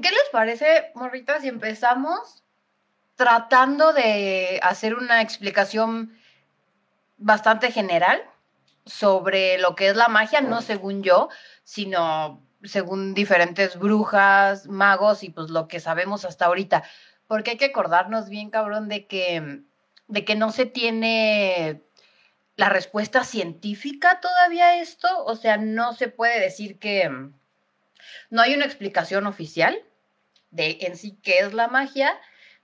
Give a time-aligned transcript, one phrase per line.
[0.00, 2.44] ¿Qué les parece, morritas, si empezamos
[3.16, 6.16] tratando de hacer una explicación
[7.16, 8.22] bastante general
[8.86, 11.28] sobre lo que es la magia, no según yo,
[11.64, 16.84] sino según diferentes brujas, magos y pues lo que sabemos hasta ahorita.
[17.26, 19.62] Porque hay que acordarnos bien, cabrón, de que,
[20.06, 21.82] de que no se tiene
[22.56, 25.24] la respuesta científica todavía a esto.
[25.24, 27.10] O sea, no se puede decir que
[28.30, 29.82] no hay una explicación oficial
[30.50, 32.18] de en sí qué es la magia,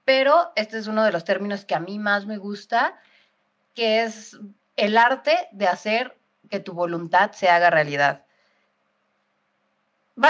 [0.04, 2.98] pero este es uno de los términos que a mí más me gusta,
[3.74, 4.38] que es
[4.76, 6.16] el arte de hacer
[6.50, 8.24] que tu voluntad se haga realidad.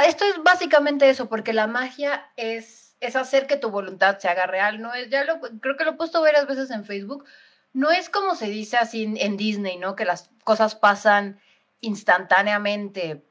[0.06, 4.46] Esto es básicamente eso, porque la magia es, es hacer que tu voluntad se haga
[4.46, 4.80] real.
[4.80, 7.24] No es, ya lo, creo que lo he puesto varias veces en Facebook.
[7.72, 9.96] No es como se dice así en Disney, ¿no?
[9.96, 11.40] Que las cosas pasan
[11.80, 13.24] instantáneamente.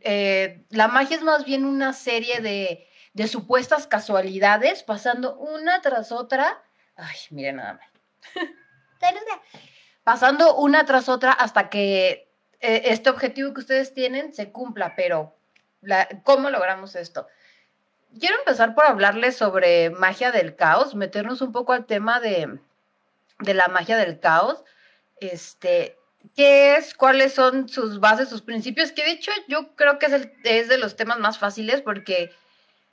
[0.00, 6.12] Eh, la magia es más bien una serie de, de supuestas casualidades pasando una tras
[6.12, 6.62] otra.
[6.96, 7.88] Ay, miren nada más.
[10.04, 12.28] pasando una tras otra hasta que
[12.60, 15.36] eh, este objetivo que ustedes tienen se cumpla, pero
[16.24, 17.26] ¿cómo logramos esto?
[18.18, 22.58] Quiero empezar por hablarles sobre magia del caos, meternos un poco al tema de,
[23.40, 24.64] de la magia del caos.
[25.20, 25.98] Este,
[26.34, 26.94] ¿Qué es?
[26.94, 28.92] ¿Cuáles son sus bases, sus principios?
[28.92, 32.32] Que de hecho yo creo que es, el, es de los temas más fáciles porque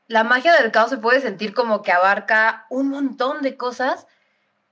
[0.08, 4.08] la magia del caos se puede sentir como que abarca un montón de cosas,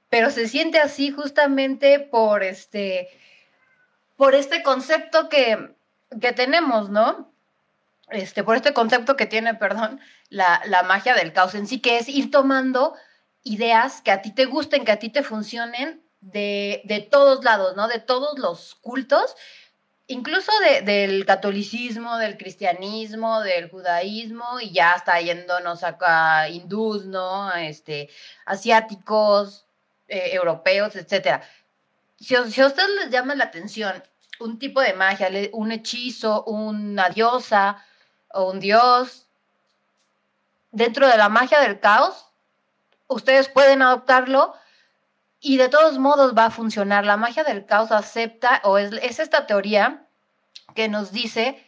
[0.10, 3.10] pero se siente así justamente por este,
[4.16, 5.76] por este concepto que,
[6.22, 7.34] que tenemos, ¿no?
[8.10, 11.98] Este, por este concepto que tiene, perdón, la, la magia del caos en sí, que
[11.98, 12.94] es ir tomando
[13.44, 17.76] ideas que a ti te gusten, que a ti te funcionen de, de todos lados,
[17.76, 17.88] ¿no?
[17.88, 19.36] De todos los cultos
[20.08, 20.52] incluso
[20.84, 27.54] del catolicismo, del cristianismo, del judaísmo, y ya está yéndonos acá hindús, ¿no?
[27.54, 28.10] Este,
[28.46, 29.66] asiáticos,
[30.08, 31.42] eh, europeos, etcétera.
[32.20, 34.04] Si, si, a ustedes les llama la atención
[34.40, 37.84] un tipo de magia, un hechizo, una diosa
[38.30, 39.28] o un dios,
[40.72, 42.26] dentro de la magia del caos,
[43.08, 44.54] ustedes pueden adoptarlo
[45.46, 47.06] y de todos modos va a funcionar.
[47.06, 50.08] La magia del caos acepta, o es, esta teoría
[50.74, 51.62] que nos dice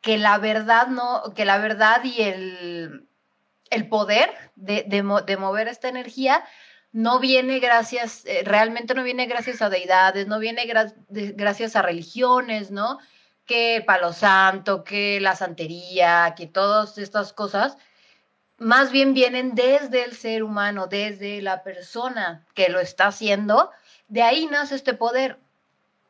[0.00, 3.06] que la verdad no, que la verdad y el,
[3.70, 6.42] el poder de, de, mover esta energía
[6.90, 10.66] no viene gracias, eh, realmente no viene gracias a deidades, no viene
[11.10, 12.98] gracias a religiones, ¿no?
[13.44, 17.76] Que el palo santo, que la santería, que todas estas cosas,
[18.58, 23.70] más bien vienen desde el ser humano, desde la persona que lo está haciendo,
[24.08, 25.38] de ahí nace este poder.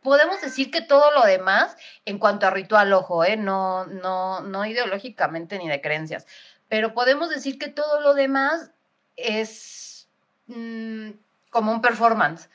[0.03, 1.77] Podemos decir que todo lo demás,
[2.07, 3.37] en cuanto a ritual, ojo, ¿eh?
[3.37, 6.27] no, no, no ideológicamente ni de creencias,
[6.69, 8.71] pero podemos decir que todo lo demás
[9.17, 10.09] es
[10.47, 11.11] mm,
[11.51, 12.49] como un performance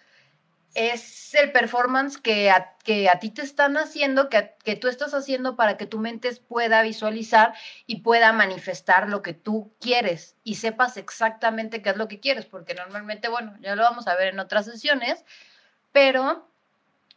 [0.73, 5.13] es el performance que a, que a ti te están haciendo, que, que, tú estás
[5.13, 7.53] haciendo para que tu mente pueda visualizar
[7.85, 12.45] y pueda manifestar lo que tú quieres y sepas exactamente qué es lo que quieres,
[12.45, 15.23] porque normalmente, bueno, ya lo vamos a ver en otras sesiones,
[15.91, 16.47] pero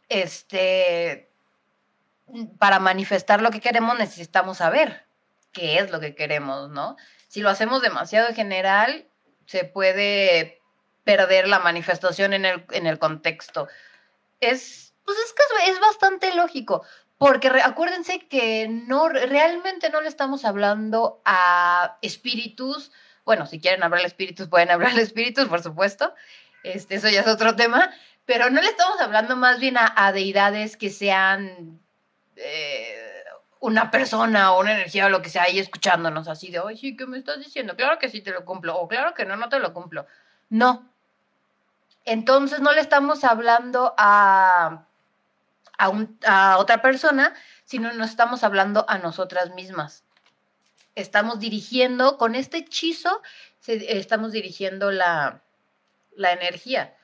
[0.09, 1.29] este,
[2.59, 5.05] para manifestar lo que queremos necesitamos saber
[5.51, 6.95] qué es lo que queremos, ¿no?
[7.27, 9.07] Si lo hacemos demasiado general,
[9.45, 10.61] se puede
[11.07, 13.69] perder la manifestación en el, en el contexto.
[14.41, 15.33] Es, pues es
[15.69, 16.85] es, bastante lógico,
[17.17, 22.91] porque acuérdense que no, realmente no le estamos hablando a espíritus,
[23.23, 26.13] bueno, si quieren hablar de espíritus, pueden hablar de espíritus, por supuesto,
[26.63, 27.89] este, eso ya es otro tema,
[28.25, 31.79] pero no le estamos hablando más bien a, deidades que sean
[32.35, 33.23] eh,
[33.61, 36.97] una persona o una energía o lo que sea ahí escuchándonos así de, oye, sí,
[36.97, 37.77] ¿qué me estás diciendo?
[37.77, 40.05] Claro que sí te lo cumplo, o claro que no, no te lo cumplo.
[40.49, 40.93] No,
[42.07, 44.85] entonces no le estamos hablando a,
[45.77, 47.35] a, otra persona,
[47.65, 50.05] sino nos estamos hablando a nosotras mismas.
[50.95, 53.21] Estamos dirigiendo, con este hechizo,
[53.67, 55.41] estamos dirigiendo la,
[56.15, 56.95] la energía.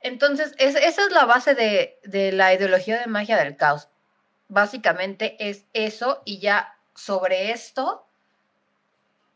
[0.00, 3.88] Entonces, esa es la base de, de, la ideología de magia del caos.
[4.46, 8.06] Básicamente es eso y ya sobre esto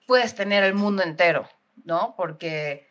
[0.06, 1.48] puedes tener el mundo entero,
[1.84, 2.14] ¿no?
[2.16, 2.88] Porque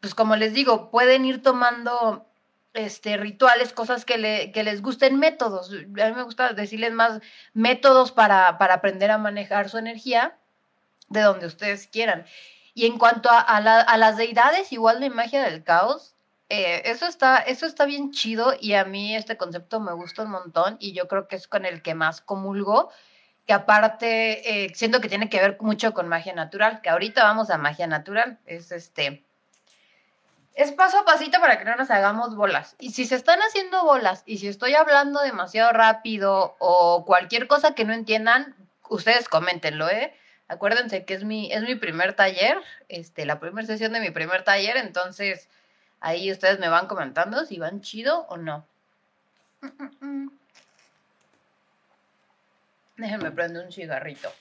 [0.00, 2.26] pues como les digo, pueden ir tomando
[2.74, 5.70] este, rituales, cosas que, le, que les gusten, métodos.
[5.70, 7.20] A mí me gusta decirles más
[7.52, 10.38] métodos para, para aprender a manejar su energía
[11.08, 12.24] de donde ustedes quieran.
[12.74, 16.14] Y en cuanto a, las deidades, igual de magia del caos,
[16.48, 20.30] eh, eso, está, eso está bien chido y a mí este concepto me gusta un
[20.30, 22.90] montón y yo creo que es con el que más comulgo,
[23.46, 27.50] que aparte eh, siento que tiene que ver mucho con magia natural, que ahorita vamos
[27.50, 29.24] a magia natural, es este,
[30.58, 32.74] es paso a pasito para que no nos hagamos bolas.
[32.80, 37.76] Y si se están haciendo bolas y si estoy hablando demasiado rápido o cualquier cosa
[37.76, 38.56] que no entiendan,
[38.88, 40.12] ustedes coméntenlo, ¿eh?
[40.48, 44.42] Acuérdense que es mi, es mi primer taller, este, la primera sesión de mi primer
[44.42, 45.48] taller, entonces
[46.00, 48.66] ahí ustedes me van comentando si van chido o no.
[52.96, 54.32] Déjenme prender un cigarrito.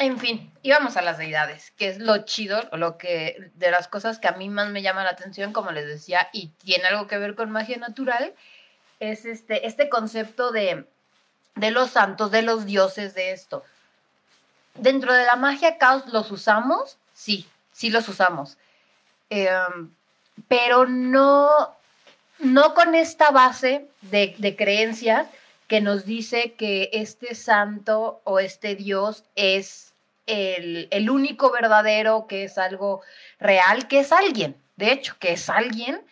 [0.00, 4.20] En fin, íbamos a las deidades, que es lo chido, lo que de las cosas
[4.20, 7.18] que a mí más me llama la atención, como les decía, y tiene algo que
[7.18, 8.32] ver con magia natural,
[9.00, 10.86] es este, este concepto de,
[11.56, 13.64] de los santos, de los dioses, de esto.
[14.74, 18.56] Dentro de la magia caos los usamos, sí, sí los usamos.
[19.30, 19.90] Em,
[20.46, 21.74] pero no,
[22.38, 25.26] no con esta base de, de creencias
[25.68, 29.94] que nos dice que este santo o este Dios es
[30.26, 33.02] el, el, único verdadero, que es algo
[33.38, 36.02] real, que es alguien, de hecho, que es alguien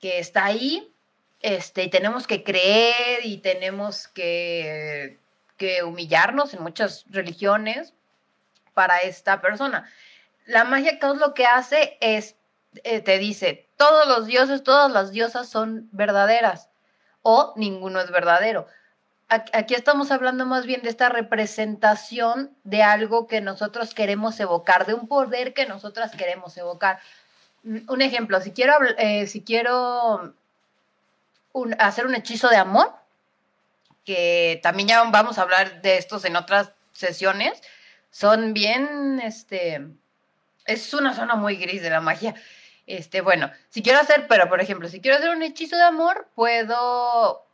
[0.00, 0.92] que está ahí,
[1.40, 5.18] este, y tenemos que creer y tenemos que,
[5.56, 7.94] que humillarnos en muchas religiones
[8.74, 9.88] para esta persona
[10.48, 12.34] la magia caos lo que hace es,
[12.82, 16.70] eh, te dice, todos los dioses, todas las diosas son verdaderas
[17.22, 18.66] o ninguno es verdadero.
[19.28, 24.94] Aquí estamos hablando más bien de esta representación de algo que nosotros queremos evocar, de
[24.94, 26.98] un poder que nosotras queremos evocar.
[27.62, 30.34] Mm, un ejemplo, si quiero, eh, si quiero
[31.78, 32.94] hacer un hechizo de amor,
[34.06, 37.60] que también ya vamos a hablar de estos en otras sesiones,
[38.10, 39.86] son bien, este,
[40.64, 42.34] es una zona muy gris de la magia.
[42.86, 46.28] Este, bueno, si quiero hacer, pero por ejemplo, si quiero hacer un hechizo de amor,
[46.34, 47.47] puedo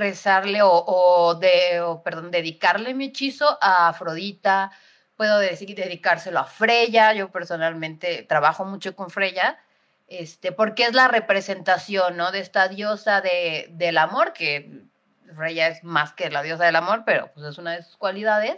[0.00, 4.72] rezarle o, de, perdón, dedicarle mi hechizo a Afrodita,
[5.16, 9.58] puedo decir, dedicárselo a Freya, yo personalmente trabajo mucho con Freya,
[10.08, 12.32] este, porque es la representación, ¿no?
[12.32, 14.82] De esta diosa de, del amor, que
[15.36, 18.56] Freya es más que la diosa del amor, pero pues es una de sus cualidades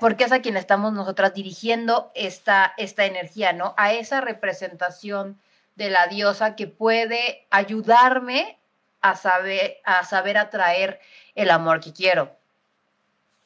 [0.00, 3.74] porque es a quien estamos nosotras dirigiendo esta, esta energía, ¿no?
[3.76, 5.40] A esa representación
[5.76, 8.58] de la diosa que puede ayudarme
[9.00, 11.00] a saber, a saber atraer
[11.34, 12.36] el amor que quiero.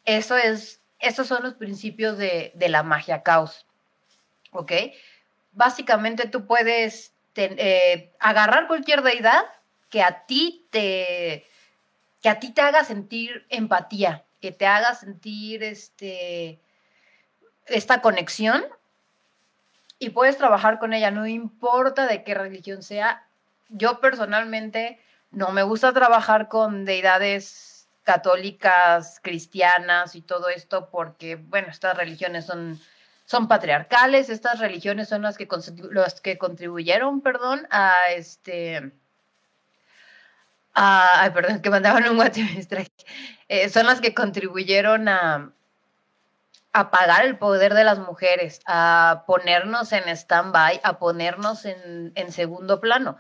[0.04, 3.66] Eso es, esos son los principios de, la magia caos,
[4.52, 4.72] ¿ok?
[5.52, 9.44] Básicamente tú puedes eh, agarrar cualquier deidad
[9.90, 11.46] que a ti te,
[12.22, 16.60] que a ti te haga sentir empatía, que te haga sentir este,
[17.66, 18.64] esta conexión
[19.98, 23.26] y puedes trabajar con ella, no importa de qué religión sea.
[23.68, 24.98] Yo personalmente
[25.34, 32.46] no me gusta trabajar con deidades católicas, cristianas y todo esto porque, bueno, estas religiones
[32.46, 32.78] son,
[33.24, 35.48] son patriarcales, estas religiones son las que,
[36.22, 38.92] que contribuyeron, perdón, a este
[40.74, 42.48] Ah, ay, perdón, que mandaban un WhatsApp,
[43.48, 45.52] eh, son las que contribuyeron a
[46.72, 52.80] apagar el poder de las mujeres, a ponernos en stand-by, a ponernos en, en segundo
[52.80, 53.16] plano.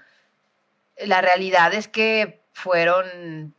[0.96, 3.54] La realidad es que fueron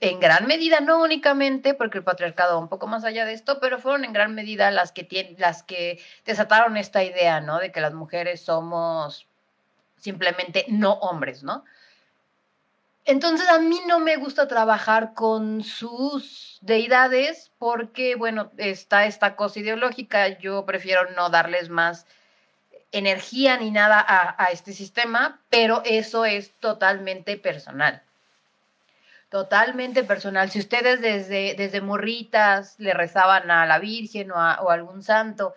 [0.00, 3.78] en gran medida, no únicamente porque el patriarcado un poco más allá de esto, pero
[3.78, 7.58] fueron en gran medida las que tienen, las que desataron esta idea, ¿no?
[7.58, 9.28] De que las mujeres somos
[9.96, 11.64] simplemente no hombres, ¿no?
[13.04, 19.60] Entonces a mí no me gusta trabajar con sus deidades porque, bueno, está esta cosa
[19.60, 22.06] ideológica, yo prefiero no darles más
[22.92, 24.04] energía ni nada
[24.36, 28.02] a, este sistema, pero eso es totalmente personal.
[29.28, 30.50] Totalmente personal.
[30.50, 35.54] Si ustedes desde, desde morritas le rezaban a la Virgen o a, algún santo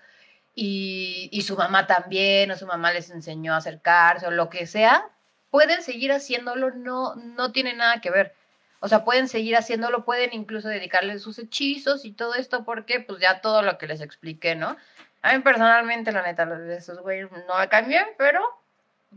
[0.53, 4.67] y, y su mamá también, o su mamá les enseñó a acercarse o lo que
[4.67, 5.09] sea,
[5.49, 8.33] pueden seguir haciéndolo, no, no tiene nada que ver.
[8.79, 13.21] O sea, pueden seguir haciéndolo, pueden incluso dedicarle sus hechizos y todo esto, porque pues
[13.21, 14.75] ya todo lo que les expliqué, ¿no?
[15.23, 18.41] A mí personalmente, la neta, esos güeyes no me caen pero,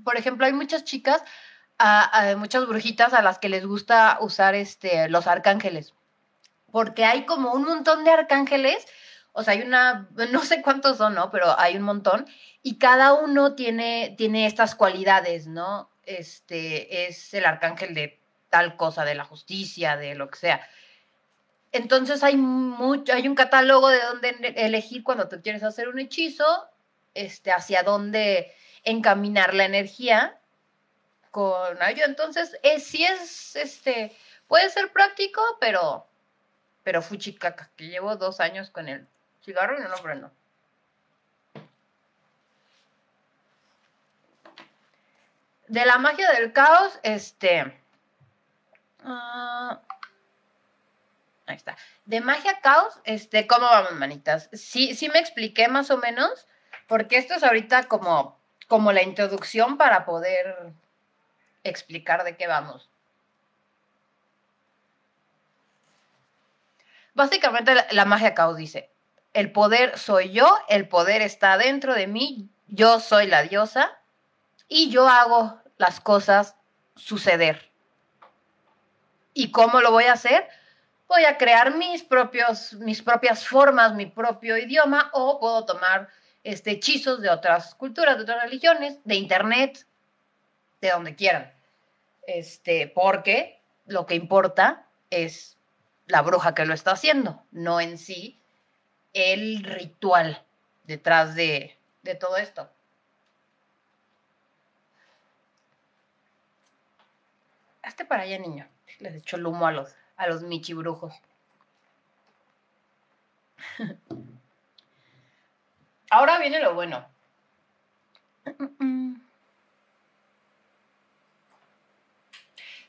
[0.03, 1.23] por ejemplo, hay muchas chicas,
[1.79, 5.95] a, muchas brujitas a las que les gusta usar este, los arcángeles,
[6.73, 8.87] porque hay como un montón de arcángeles,
[9.33, 11.31] o sea, hay una, no sé cuántos son, ¿no?
[11.31, 12.27] Pero hay un montón,
[12.63, 15.91] y cada uno tiene, tiene estas cualidades, ¿no?
[16.07, 20.67] este, es el arcángel de tal cosa, de la justicia, de lo que sea.
[21.73, 26.45] Entonces hay, mucho, hay un catálogo de donde elegir cuando tú quieres hacer un hechizo.
[27.17, 28.55] este, hacia dónde
[28.85, 30.39] encaminar la energía
[31.31, 32.05] con ayuda.
[32.07, 36.07] Entonces, es, sí es, este, puede ser práctico, pero,
[36.85, 39.07] pero fuchicaca, que llevo dos años con el
[39.43, 40.31] cigarro y no lo prendo.
[45.69, 47.83] De la magia del caos, este...
[49.03, 49.81] Ah,
[51.47, 51.77] ahí está.
[52.05, 54.49] De magia caos, este, ¿cómo vamos, manitas?
[54.53, 56.47] Sí, sí me expliqué más o menos,
[56.87, 58.39] porque esto es ahorita como,
[58.69, 60.73] como la introducción para poder
[61.65, 62.89] explicar de qué vamos.
[67.15, 68.91] Básicamente la, magia caos dice,
[69.33, 73.99] el poder soy yo, el poder está dentro de mí, yo soy la diosa
[74.69, 76.57] y yo hago las cosas
[76.95, 77.71] suceder.
[79.33, 80.47] ¿Y cómo lo voy a hacer?
[81.09, 86.09] Voy a crear mis, propios, mis propias formas, mi propio idioma o puedo tomar
[86.43, 89.87] este, hechizos de otras culturas, de otras religiones, de internet,
[90.81, 91.53] de donde quieran.
[92.27, 95.57] Este, porque lo que importa es
[96.07, 98.41] la bruja que lo está haciendo, no en sí
[99.13, 100.45] el ritual
[100.85, 102.71] detrás de, de todo esto.
[107.83, 108.69] Hazte para allá, niño.
[108.99, 111.15] Les echo el humo a los, a los michibrujos.
[116.11, 117.07] Ahora viene lo bueno.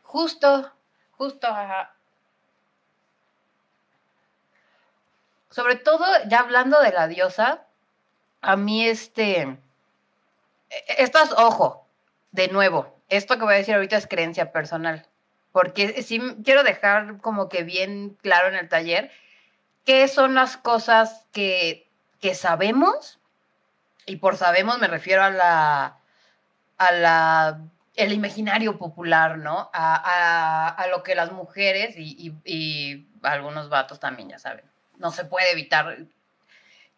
[0.03, 0.72] Justo,
[1.17, 1.48] justo,
[5.50, 7.65] Sobre todo, ya hablando de la diosa,
[8.41, 9.60] a mí este, e-,
[11.00, 11.88] estas, ojo,
[12.31, 15.07] de nuevo, esto que voy a decir ahorita es creencia personal,
[15.51, 19.12] porque sí quiero dejar como que bien claro en el taller
[19.86, 21.88] qué son las cosas que,
[22.20, 23.20] que sabemos,
[24.06, 25.98] y por sabemos me refiero a la,
[26.77, 27.62] a la
[27.98, 29.70] el imaginario popular, ¿no?
[29.74, 34.63] A, lo que las mujeres y, algunos vatos también, ya saben,
[34.98, 35.98] no se puede evitar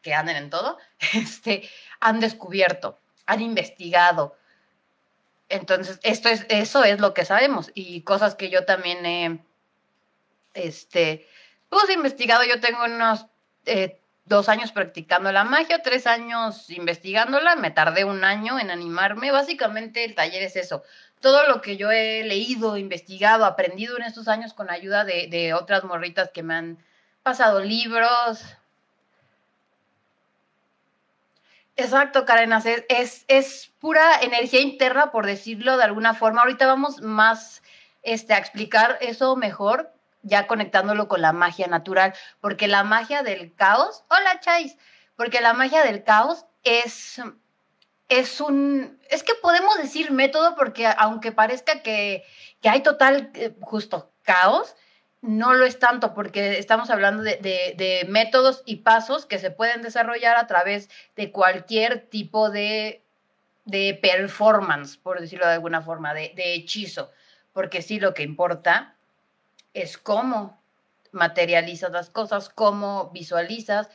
[0.02, 0.78] que anden en todo,
[1.14, 1.68] este,
[2.00, 4.36] han descubierto, han investigado.
[5.50, 9.40] Entonces, esto es, eso es lo que sabemos y cosas que yo también he,
[10.54, 11.28] este,
[11.70, 13.26] pues investigado, yo tengo unos
[13.66, 19.32] eh, dos años practicando la magia, tres años investigándola, me tardé un año en animarme.
[19.32, 20.84] Básicamente el taller es eso.
[21.20, 25.84] Todo lo que yo he leído, investigado, aprendido en estos años con ayuda de, otras
[25.84, 26.78] morritas que me han
[27.24, 28.44] pasado libros.
[31.80, 32.52] Exacto, Karen,
[32.90, 36.42] es, es, pura energía interna, por decirlo de alguna forma.
[36.42, 37.64] Ahorita vamos más
[38.04, 43.56] este, a explicar eso mejor, ya conectándolo con la magia natural, porque la magia del
[43.56, 44.78] caos, hola Chais,
[45.16, 47.22] porque la magia del caos es,
[48.10, 52.26] es un, es que podemos decir método porque aunque parezca que,
[52.62, 54.76] hay total, eh, justo, caos,
[55.22, 59.82] no lo es tanto porque estamos hablando de, de, métodos y pasos que se pueden
[59.82, 63.04] desarrollar a través de cualquier tipo de,
[63.66, 67.12] de performance, por decirlo de alguna forma, de, de hechizo,
[67.54, 68.96] porque sí lo que importa
[69.74, 70.60] es cómo
[71.12, 73.90] materializas las cosas, cómo visualizas.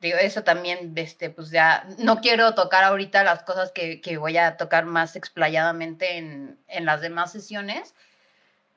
[0.00, 4.56] Digo, eso también, este, pues ya, no quiero tocar ahorita las cosas que, voy a
[4.56, 7.94] tocar más explayadamente en, las demás sesiones,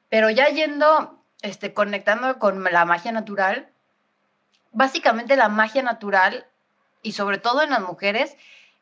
[0.07, 3.69] pero ya yendo, este, conectando con la magia natural,
[4.72, 6.48] básicamente la magia natural,
[7.01, 8.36] y sobre todo en las mujeres,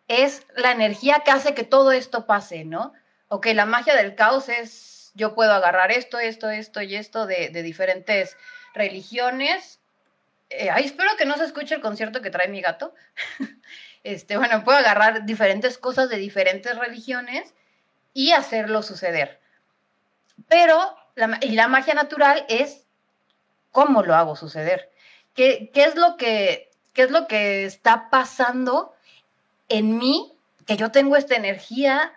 [0.08, 2.94] es la energía que hace que todo esto pase, ¿no?
[3.28, 7.50] Ok, la magia del caos es yo puedo agarrar esto, esto, esto y esto de,
[7.50, 8.38] diferentes
[8.74, 9.80] religiones.
[10.50, 12.94] Eh, ay, espero que no se escuche el concierto que trae mi gato.
[14.04, 17.56] este, bueno, puedo agarrar diferentes cosas de diferentes religiones
[18.14, 19.40] y hacerlo suceder.
[20.48, 22.86] Pero, la, y la magia natural es
[23.72, 24.90] cómo lo hago suceder.
[25.34, 28.94] ¿Qué, qué es lo que, qué es lo que está pasando
[29.70, 30.34] en mí?
[30.66, 32.14] Que yo tengo esta energía,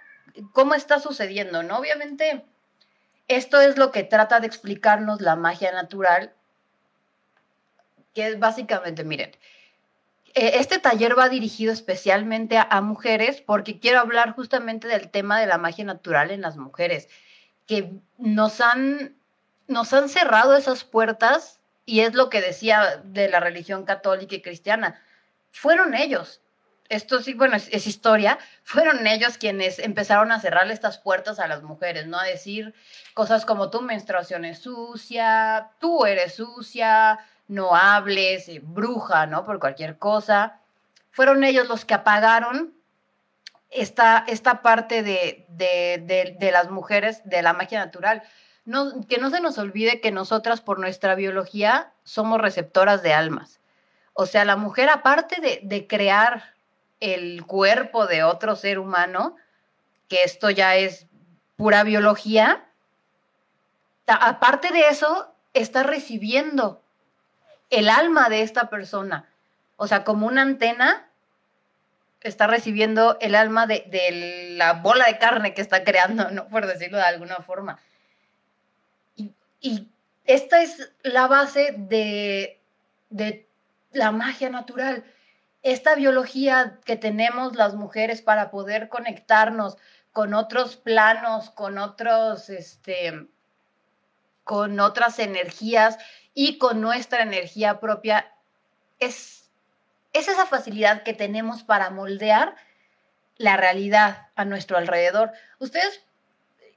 [0.52, 1.62] ¿cómo está sucediendo?
[1.62, 1.78] ¿No?
[1.78, 2.44] Obviamente,
[3.28, 6.32] esto es lo que trata de explicarnos la magia natural,
[8.14, 9.32] que es básicamente, miren,
[10.34, 15.46] eh, este taller va dirigido especialmente a, mujeres porque quiero hablar justamente del tema de
[15.46, 17.08] la magia natural en las mujeres,
[17.70, 19.14] que nos han,
[19.68, 24.42] nos han cerrado esas puertas y es lo que decía de la religión católica y
[24.42, 25.00] cristiana.
[25.52, 26.42] Fueron ellos,
[26.88, 31.62] esto sí, bueno, es, historia, fueron ellos quienes empezaron a cerrarle estas puertas a las
[31.62, 32.18] mujeres, ¿no?
[32.18, 32.74] A decir
[33.14, 39.44] cosas como tu menstruación es sucia, tú eres sucia, no hables, eh, bruja, ¿no?
[39.44, 40.58] Por cualquier cosa.
[41.12, 42.74] Fueron ellos los que apagaron
[43.70, 48.22] esta, esta parte de, de, las mujeres, de la magia natural.
[49.08, 53.60] Que no se nos olvide que nosotras por nuestra biología somos receptoras de almas.
[54.12, 56.54] O sea, la mujer aparte de, de crear
[57.00, 59.36] el cuerpo de otro ser humano,
[60.08, 61.06] que esto ya es
[61.56, 62.64] pura biología,
[64.06, 66.82] aparte de eso, está recibiendo
[67.70, 69.28] el alma de esta persona.
[69.76, 71.09] O sea, como una antena,
[72.20, 76.48] está recibiendo el alma de, la bola de carne que está creando, ¿no?
[76.48, 77.78] Por decirlo de alguna forma.
[79.16, 79.88] Y, y
[80.24, 82.60] esta es la base de,
[83.08, 83.46] de
[83.92, 85.04] la magia natural.
[85.62, 89.76] Esta biología que tenemos las mujeres para poder conectarnos
[90.12, 93.26] con otros planos, con otros, este,
[94.44, 95.98] con otras energías
[96.34, 98.32] y con nuestra energía propia,
[98.98, 99.39] es,
[100.12, 102.56] es esa facilidad que tenemos para moldear
[103.36, 105.32] la realidad a nuestro alrededor.
[105.58, 106.02] Ustedes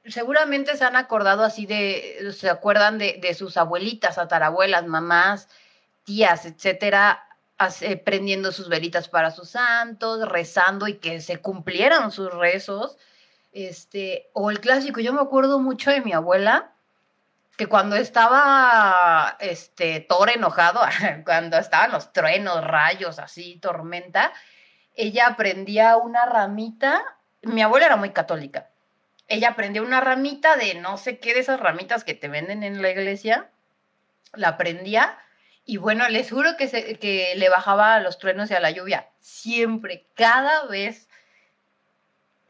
[0.06, 5.50] seguramente se han acordado así de, se acuerdan de, de sus abuelitas, atarabuelas, mamás,
[6.04, 7.24] tías, etcétera,
[8.04, 12.98] prendiendo sus velitas para sus santos, rezando y que se cumplieran sus rezos.
[13.52, 16.72] Este, o el clásico, yo me acuerdo mucho de mi abuela,
[17.58, 20.82] que cuando estaba este Thor enojado,
[21.26, 24.34] cuando estaban los truenos, rayos, así, tormenta,
[24.96, 27.04] ella prendía una ramita,
[27.42, 28.70] mi abuela era muy católica,
[29.28, 32.82] ella prendía una ramita de no sé qué de esas ramitas que te venden en
[32.82, 33.50] la iglesia,
[34.34, 35.18] la prendía
[35.66, 38.72] y bueno, les juro que, se, que le bajaba a los truenos y a la
[38.72, 41.08] lluvia, siempre, cada vez.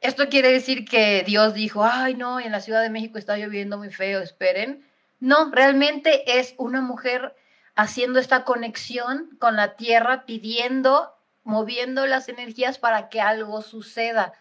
[0.01, 3.77] Esto quiere decir que Dios dijo, ay no, en la Ciudad de México está lloviendo
[3.77, 4.83] muy feo, esperen.
[5.23, 7.33] No, realmente es una mujer
[7.75, 14.33] haciendo esta conexión con la tierra, pidiendo, moviendo las energías para que algo suceda.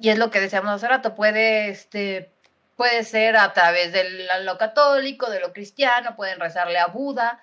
[0.00, 2.36] Y es lo que decíamos hace rato, puede este,
[2.76, 7.42] Puede ser a través de lo católico, de lo cristiano, pueden rezarle a Buda.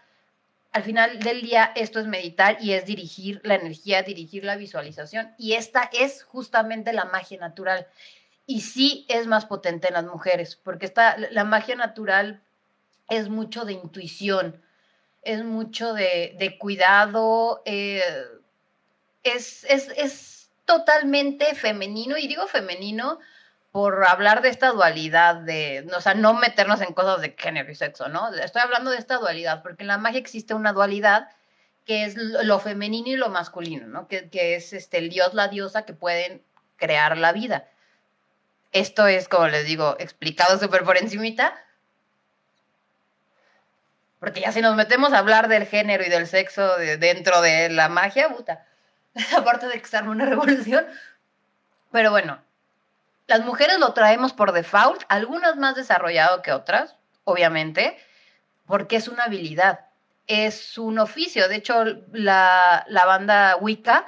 [0.74, 5.34] Al final del día, esto es meditar y es dirigir la energía, dirigir la visualización.
[5.40, 7.88] Y esta es justamente la magia natural.
[8.46, 12.42] Y sí es más potente en las mujeres, porque esta, la magia natural
[13.10, 14.62] es mucho de intuición,
[15.22, 18.02] es mucho de, cuidado, eh,
[19.24, 22.18] es, es, es totalmente femenino.
[22.18, 23.20] Y digo femenino
[23.74, 27.76] por hablar de esta dualidad de, o sea, no meternos en cosas de género y
[27.76, 28.32] sexo, ¿no?
[28.36, 31.30] Estoy hablando de esta dualidad, porque en la magia existe una dualidad
[31.84, 34.08] que es lo femenino y lo masculino, ¿no?
[34.08, 36.44] Que, es este, el dios, la diosa que pueden
[36.78, 37.68] crear la vida.
[38.74, 41.54] Esto es, como les digo, explicado súper por encimita,
[44.20, 47.90] porque ya si nos metemos a hablar del género y del sexo dentro de la
[47.90, 48.66] magia, puta,
[49.38, 50.86] aparte de que se una revolución,
[51.92, 52.42] pero bueno,
[53.28, 57.98] las mujeres lo traemos por default, algunas más desarrollado que otras, obviamente,
[58.66, 59.88] porque es una habilidad,
[60.28, 61.48] es un oficio.
[61.48, 64.06] De hecho, la, banda Wicca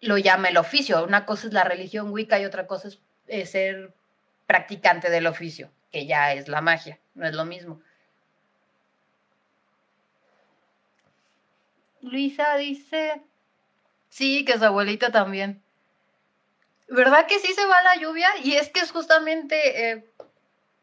[0.00, 1.04] lo llama el oficio.
[1.04, 2.98] Una cosa es la religión Wicca y otra cosa es,
[3.46, 3.94] ser
[4.46, 7.80] practicante del oficio, que ya es la magia, no es lo mismo.
[12.02, 13.22] Luisa dice,
[14.08, 15.62] sí, que su abuelita también.
[16.88, 18.28] ¿Verdad que sí se va la lluvia?
[18.42, 20.10] Y es que es justamente eh,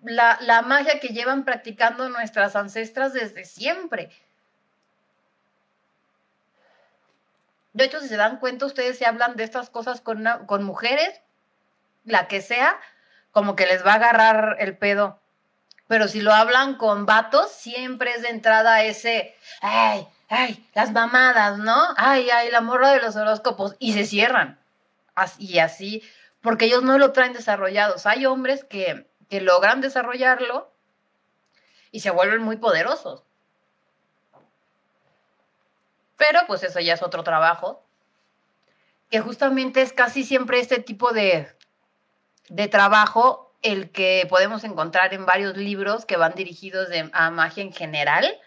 [0.03, 4.09] la, magia que llevan practicando nuestras ancestras desde siempre.
[7.73, 11.21] De hecho, si se dan cuenta, ustedes se hablan de estas cosas con, con mujeres,
[12.07, 12.79] la que sea,
[13.31, 15.19] como que les va a agarrar el pedo.
[15.87, 21.59] Pero si lo hablan con vatos, siempre es de entrada ese, ay, ay, las mamadas,
[21.59, 21.87] ¿no?
[21.95, 23.75] Ay, ay, la morra de los horóscopos.
[23.79, 24.59] Y se cierran
[25.37, 26.03] y así,
[26.41, 28.05] porque ellos no lo traen desarrollados.
[28.05, 30.71] Hay hombres que, que logran desarrollarlo
[31.91, 33.23] y se vuelven muy poderosos.
[36.17, 37.83] Pero pues eso ya es otro trabajo,
[39.09, 41.51] que justamente es casi siempre este tipo de,
[42.49, 47.73] de trabajo el que podemos encontrar en varios libros que van dirigidos a magia en
[47.73, 48.39] general,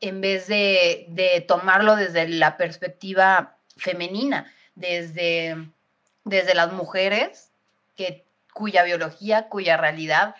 [0.00, 5.56] en vez de, de tomarlo desde la perspectiva femenina, desde
[6.24, 7.50] desde las mujeres,
[7.96, 10.34] que, cuya biología, cuya realidad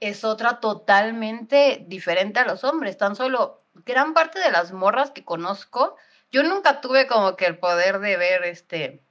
[0.00, 2.96] es otra totalmente diferente a los hombres.
[2.96, 5.96] Tan solo gran parte de las morras que conozco,
[6.30, 9.02] yo nunca tuve como que el poder de ver este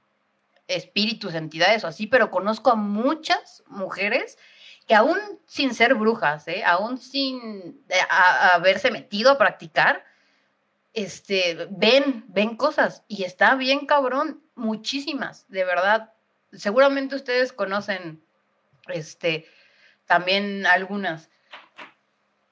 [0.68, 4.38] espíritus, entidades o así, pero conozco a muchas mujeres
[4.86, 6.64] que aún sin ser brujas, ¿eh?
[6.64, 7.98] aún sin eh,
[8.52, 10.04] haberse metido a practicar,
[10.92, 16.12] este, ven, ven cosas y está bien cabrón, muchísimas, de verdad
[16.52, 18.22] seguramente ustedes conocen
[18.88, 19.46] este,
[20.06, 21.30] también algunas.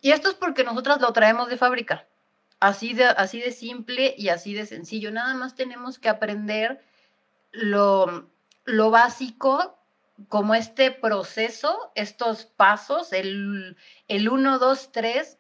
[0.01, 2.07] Y esto es porque nosotras lo traemos de fábrica.
[2.61, 5.11] Así de, así de simple y así de sencillo.
[5.11, 6.83] Nada más tenemos que aprender
[7.55, 8.31] lo,
[8.65, 9.79] lo básico
[10.29, 13.77] como este proceso, estos pasos, el,
[14.09, 15.39] el 1, 2, 3,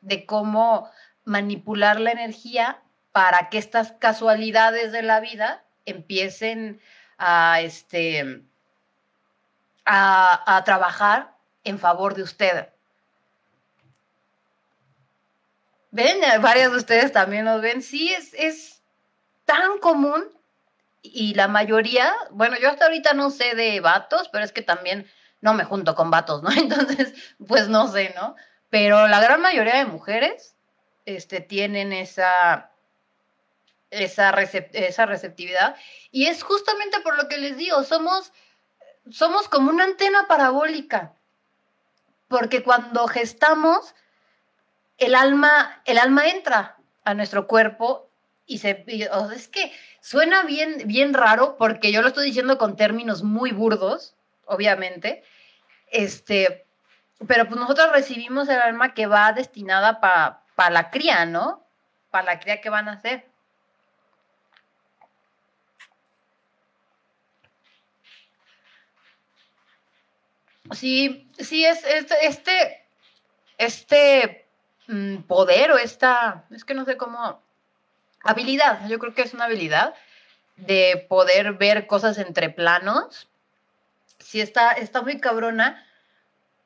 [0.00, 0.90] de cómo
[1.24, 2.82] manipular la energía
[3.12, 6.80] para que estas casualidades de la vida empiecen
[7.18, 8.44] a, este,
[9.84, 12.68] a, a trabajar en favor de usted.
[15.90, 17.82] Ven, varias de ustedes también los ven.
[17.82, 18.82] Sí, es, es
[19.46, 20.35] tan común
[21.02, 25.10] y la mayoría, bueno, yo hasta ahorita no sé de vatos, pero es que también
[25.40, 26.50] no me junto con vatos, ¿no?
[26.56, 27.14] Entonces,
[27.46, 28.36] pues no sé, ¿no?
[28.70, 30.56] Pero la gran mayoría de mujeres
[31.04, 32.70] este, tienen esa,
[33.90, 35.76] esa, esa receptividad
[36.10, 38.32] y es justamente por lo que les digo, somos,
[39.10, 41.14] somos como una antena parabólica,
[42.28, 43.94] porque cuando gestamos,
[44.98, 48.10] el alma, el alma entra a nuestro cuerpo
[48.46, 48.84] y se
[49.34, 54.14] es que suena bien bien raro porque yo lo estoy diciendo con términos muy burdos,
[54.46, 55.24] obviamente.
[55.88, 56.66] Este,
[57.26, 61.66] pero pues nosotros recibimos el alma que va destinada para la cría, ¿no?
[62.10, 63.26] Para la cría que van a hacer.
[70.72, 71.84] Sí, sí, es,
[72.22, 72.84] este,
[73.56, 74.48] este
[74.88, 77.45] mm, poder o esta, es que no sé cómo,
[78.26, 79.94] habilidad, yo creo que es una habilidad
[80.56, 83.28] de poder ver cosas entre planos.
[84.18, 85.84] Sí, está, está muy cabrona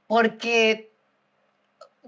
[0.06, 0.90] porque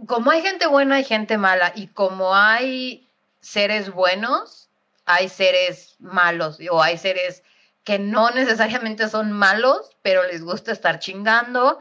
[0.07, 3.09] como hay gente buena, hay gente mala y como hay
[3.41, 4.71] seres buenos,
[5.05, 7.43] hay seres malos o hay seres
[7.85, 11.81] que no necesariamente son malos, pero les gusta estar chingando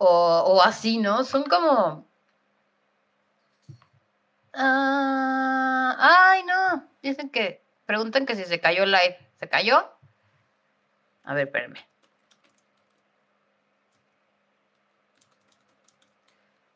[0.00, 1.24] o, así, ¿no?
[1.24, 2.06] Son como
[4.54, 6.88] Ah, ay, no.
[7.02, 9.18] Dicen que, preguntan que si se cayó el live.
[9.38, 9.90] ¿Se cayó?
[11.22, 11.86] A ver, espérenme.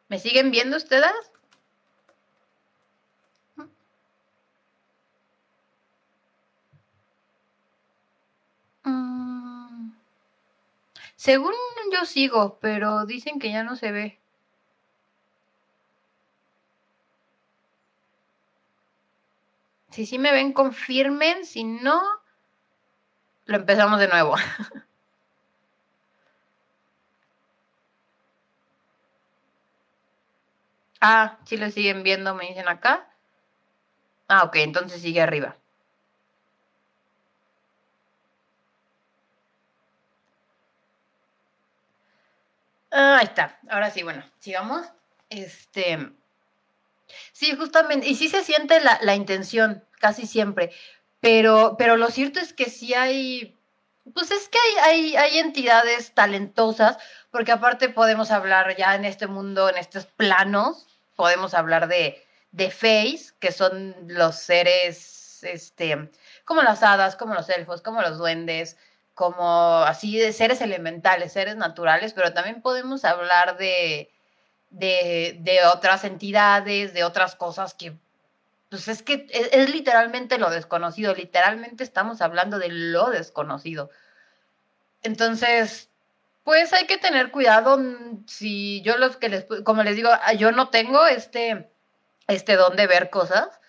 [0.08, 1.12] ¿Me siguen viendo ustedes?
[8.84, 9.92] Mm.
[11.16, 11.54] Según
[11.92, 14.21] yo sigo, pero dicen que ya no se ve.
[19.92, 21.44] Si sí me ven, confirmen.
[21.46, 22.00] Si no,
[23.46, 24.34] lo empezamos de nuevo.
[31.00, 33.08] ah, sí lo siguen viendo, me dicen acá.
[34.28, 35.56] Ah, ok, entonces sigue arriba.
[42.90, 43.58] Ah, ahí está.
[43.68, 44.86] Ahora sí, bueno, sigamos.
[45.30, 46.12] Este.
[47.32, 50.70] Sí, justamente, y sí se siente la, intención, casi siempre,
[51.20, 53.58] pero, pero lo cierto es que sí hay,
[54.14, 56.98] pues es que hay, hay, entidades talentosas,
[57.30, 60.86] porque aparte podemos hablar ya en este mundo, en estos planos,
[61.16, 66.10] podemos hablar de, de Face, que son los seres, este,
[66.44, 68.76] como las hadas, como los elfos, como los duendes,
[69.14, 74.10] como así de seres elementales, seres naturales, pero también podemos hablar de,
[74.72, 77.96] de, otras entidades, de otras cosas que,
[78.70, 83.90] pues es que es, literalmente lo desconocido, literalmente estamos hablando de lo desconocido.
[85.02, 85.90] Entonces,
[86.44, 90.32] pues hay que tener cuidado mm, si yo los que les, como les digo, ah,
[90.32, 91.70] yo no tengo este,
[92.26, 93.60] este don de ver cosas,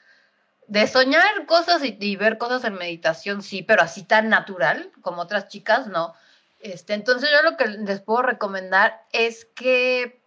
[0.68, 5.22] de soñar cosas y, y, ver cosas en meditación, sí, pero así tan natural como
[5.22, 6.16] otras chicas, no.
[6.62, 10.23] Este, entonces yo lo que les puedo recomendar es que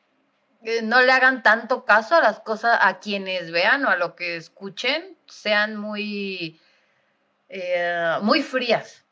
[0.83, 4.37] no le hagan tanto caso a las cosas, a quienes vean o a lo que
[4.37, 6.61] escuchen, sean muy,
[7.49, 9.05] eh, muy frías,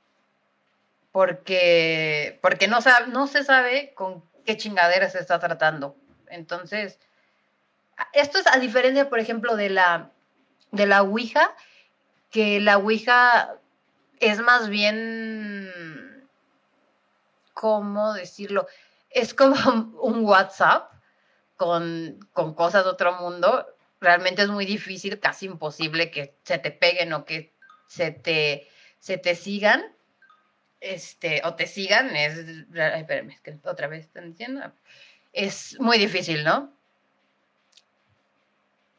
[1.12, 5.96] porque, porque no, no se sabe con qué chingadera se está tratando.
[6.28, 6.98] Entonces,
[8.12, 10.10] esto es a diferencia, por ejemplo, de la,
[10.72, 11.54] de la Ouija,
[12.30, 13.54] que la Ouija
[14.18, 16.28] es más bien,
[17.52, 18.66] ¿cómo decirlo?
[19.10, 19.54] Es como
[20.02, 20.93] un WhatsApp
[21.56, 23.66] con, cosas de otro mundo,
[24.00, 27.54] realmente es muy difícil, casi imposible que se te peguen o que
[27.86, 29.82] se te, se te sigan,
[30.80, 34.72] este, o te sigan, es, espérame, es que otra vez están diciendo,
[35.32, 36.72] es muy difícil, ¿no?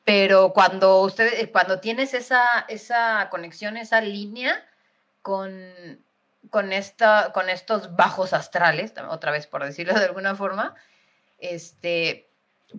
[0.03, 4.63] Pero cuando usted, cuando tienes esa, esa conexión, esa línea
[5.23, 6.03] con,
[6.51, 10.75] con, esta, con estos bajos astrales, otra vez por decirlo de alguna forma,
[11.39, 12.29] este,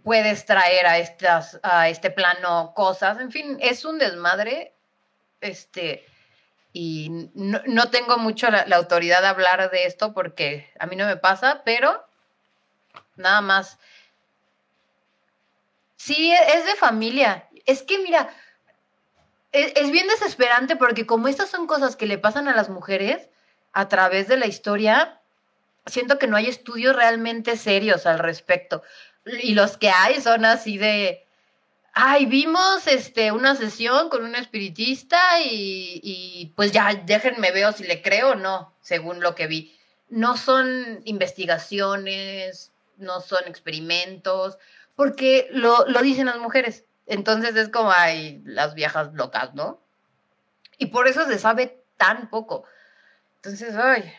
[0.03, 4.75] puedes traer a, estas, a este plano cosas, en fin, es un desmadre,
[5.41, 6.05] este,
[6.73, 11.17] y no, tengo mucho la, autoridad de hablar de esto porque a mí no me
[11.17, 12.05] pasa, pero
[13.17, 13.79] nada más.
[15.97, 17.49] Sí, es de familia.
[17.65, 18.29] Es que mira,
[19.53, 23.31] es, es bien desesperante porque como estas son cosas que le pasan a las mujeres
[23.73, 25.23] a través de la historia,
[25.87, 28.83] siento que no hay estudios realmente serios al respecto
[29.27, 31.27] y los que hay son así de,
[31.93, 38.03] ay, vimos este, una sesión con un espiritista y, pues ya déjenme ver si le
[38.03, 39.77] creo o no, según lo que vi.
[40.09, 44.59] No son investigaciones, no son experimentos,
[44.95, 46.85] porque lo, lo dicen las mujeres.
[47.07, 49.81] Entonces es como, ay, las viejas locas, ¿no?
[50.79, 52.65] Y por eso se sabe tan poco.
[53.37, 54.13] Entonces, ay,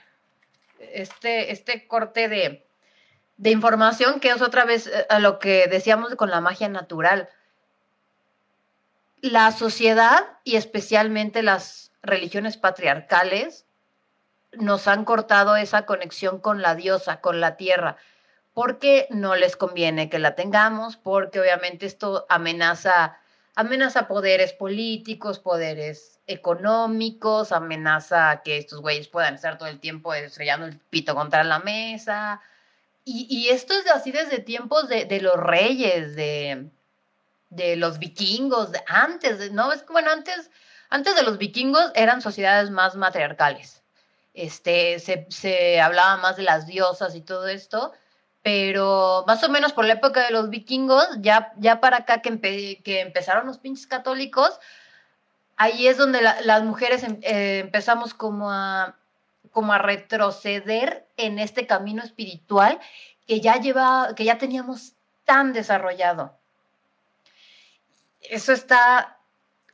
[0.80, 2.67] este, este corte de,
[3.38, 7.30] de información, que es otra vez eh, a lo que decíamos con la magia natural.
[9.22, 13.66] La sociedad y especialmente las religiones patriarcales
[14.54, 17.98] nos han cortado esa conexión con la diosa, con la tierra,
[18.54, 23.18] porque no les conviene que la tengamos, porque obviamente esto amenaza,
[23.56, 30.66] amenaza poderes políticos, poderes económicos, amenaza que estos güeyes puedan estar todo el tiempo estrellando
[30.66, 32.42] el pito contra la mesa,
[33.10, 36.70] y, esto es así desde tiempos de, los reyes, de,
[37.50, 39.72] de, los vikingos, antes, ¿no?
[39.72, 40.52] Es que, bueno, antes,
[40.90, 43.82] antes de los vikingos eran sociedades más matriarcales.
[44.34, 47.94] Este, se, hablaba más de las diosas y todo esto,
[48.44, 52.82] pero más o menos por la época de los vikingos, ya, ya para acá que,
[52.84, 54.60] que empezaron los pinches católicos,
[55.56, 58.96] ahí es donde las mujeres em, eh, empezamos como a
[59.58, 62.80] como a retroceder en este camino espiritual
[63.26, 64.94] que ya lleva, que ya teníamos
[65.26, 66.38] tan desarrollado.
[68.22, 69.18] Eso está,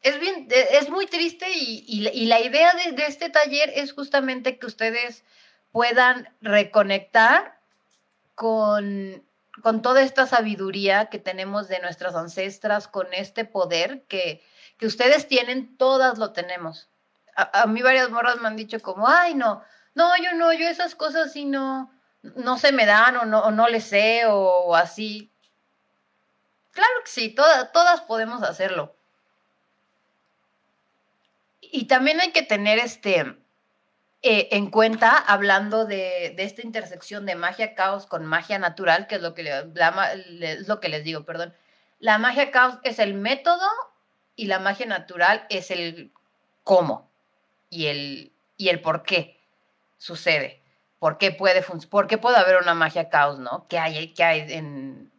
[0.02, 5.26] es bien, es muy triste y, la idea de, este taller es justamente que ustedes
[5.74, 7.60] puedan reconectar
[8.36, 9.22] con,
[9.64, 14.42] con toda esta sabiduría que tenemos de nuestras ancestras, con este poder que,
[14.78, 16.88] que ustedes tienen, todas lo tenemos
[17.36, 19.64] a, mí varias morras me han dicho como, ay, no,
[19.96, 21.92] no, yo no, yo esas cosas sí no,
[22.24, 25.32] no se me dan o no, o no le sé o, así.
[26.72, 28.96] Claro que sí, todas podemos hacerlo.
[31.62, 33.38] Y también hay que tener este
[34.24, 39.22] eh, en cuenta, hablando de, esta intersección de magia caos con magia natural, que es
[39.22, 39.44] lo que,
[40.66, 41.54] lo que les digo, perdón.
[42.00, 43.68] La magia caos es el método
[44.36, 46.12] y la magia natural es el
[46.64, 47.12] cómo
[47.70, 49.43] y el, y el por qué
[50.04, 50.62] sucede.
[51.00, 53.68] ¿Por qué puede, por qué puede haber una magia caos, no?
[53.70, 55.12] ¿Qué hay, qué hay en,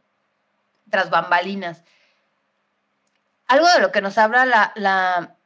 [0.90, 1.84] tras bambalinas?
[3.46, 5.36] Algo de lo que nos habla la, la,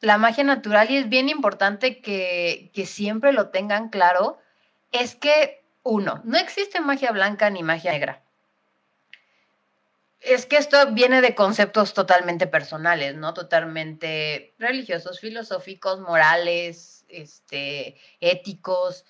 [0.00, 4.38] la magia natural y es bien importante que, que siempre lo tengan claro,
[4.90, 8.22] es que, uno, no existe magia blanca ni magia negra
[10.20, 13.32] es que esto viene de conceptos totalmente personales, ¿no?
[13.32, 19.04] Totalmente religiosos, filosóficos, morales, este, éticos.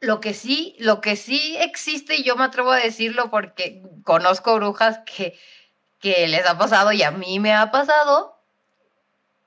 [0.00, 4.56] Lo que sí, lo que sí existe, y yo me atrevo a decirlo porque conozco
[4.56, 5.38] brujas que,
[6.00, 8.36] que les ha pasado y a mí me ha pasado,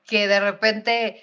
[0.06, 1.22] que de repente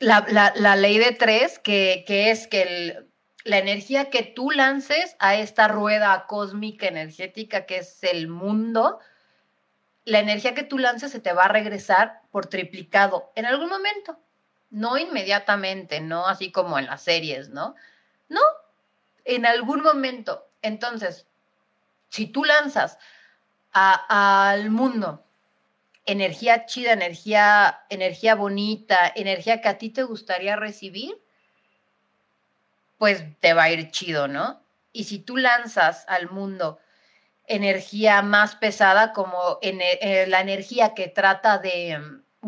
[0.00, 3.06] la, la ley de tres, que, que es que el,
[3.46, 8.98] la energía que tú lances a esta rueda cósmica energética que es el mundo,
[10.04, 14.18] la energía que tú lances se te va a regresar por triplicado en algún momento.
[14.70, 17.74] No inmediatamente, no así como en las series, ¿no?
[18.28, 18.40] No,
[19.24, 20.48] en algún momento.
[20.62, 21.26] Entonces,
[22.08, 22.98] si tú lanzas
[23.72, 25.24] al mundo
[26.06, 31.20] energía chida, energía, energía bonita, energía que a ti te gustaría recibir,
[32.96, 34.62] pues te va a ir chido, ¿no?
[34.92, 36.78] Y si tú lanzas al mundo
[37.46, 42.00] energía más pesada, como en, eh, la energía que trata de,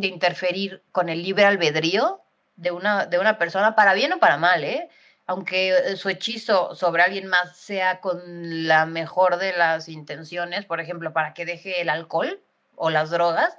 [0.06, 2.22] interferir con el libre albedrío
[2.56, 4.88] de una, de una persona, para bien o para mal, ¿eh?
[5.26, 8.20] aunque eh, su hechizo sobre alguien más sea con
[8.66, 12.40] la mejor de las intenciones, por ejemplo, para que deje el alcohol
[12.76, 13.56] o las drogas,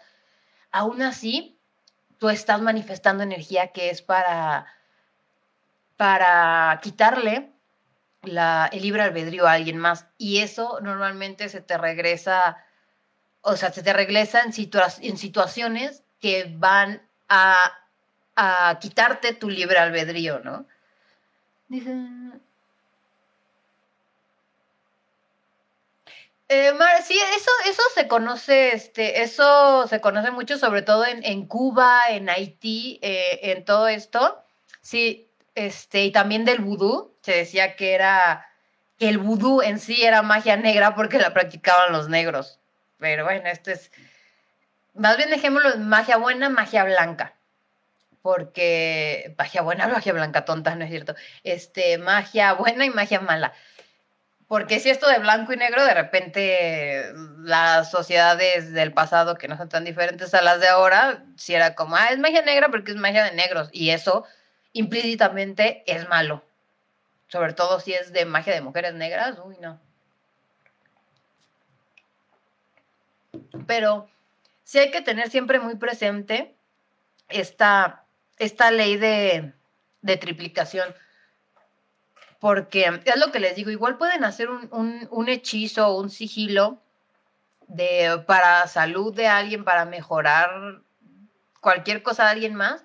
[0.71, 1.59] aún así
[2.17, 4.67] tú estás manifestando energía que es para
[5.99, 7.51] para quitarle
[8.21, 10.07] el libre albedrío a alguien más.
[10.17, 12.55] Y eso normalmente se te regresa,
[13.41, 14.53] o sea, se te regresa en,
[15.01, 17.71] en situaciones que van a,
[18.35, 20.65] a quitarte tu libre albedrío, ¿no?
[21.67, 21.93] Dice...
[26.51, 26.73] Eh,
[27.05, 32.27] sí, eso, eso se conoce, este, eso se conoce mucho, sobre todo en, Cuba, en
[32.27, 34.43] Haití, eh, en todo esto.
[34.81, 37.13] Sí, este, y también del vudú.
[37.21, 38.47] Se decía que era
[38.97, 42.59] que el vudú en sí era magia negra porque la practicaban los negros.
[42.97, 43.91] Pero bueno, esto es.
[44.99, 47.33] Más bien dejémoslo magia buena, magia blanca.
[48.21, 51.15] Porque magia buena, magia blanca, tonta, no es cierto.
[51.43, 53.53] Este, magia buena y magia mala.
[54.47, 59.55] Porque si esto de blanco y negro, de repente las sociedades del pasado que no
[59.55, 62.91] son tan diferentes a las de ahora, si era como, ah, es magia negra porque
[62.91, 63.69] es magia de negros.
[63.71, 64.25] Y eso
[64.73, 66.43] implícitamente es malo.
[67.29, 69.79] Sobre todo si es de magia de mujeres negras, uy, no.
[73.65, 74.09] Pero
[74.69, 76.55] sí hay que tener siempre muy presente
[77.27, 78.05] esta,
[78.37, 79.53] esta ley de,
[80.03, 80.93] de triplicación
[82.37, 86.79] porque es lo que les digo, igual pueden hacer un, hechizo o un sigilo
[87.67, 90.81] de, para salud de alguien, para mejorar
[91.61, 92.83] cualquier cosa de alguien más,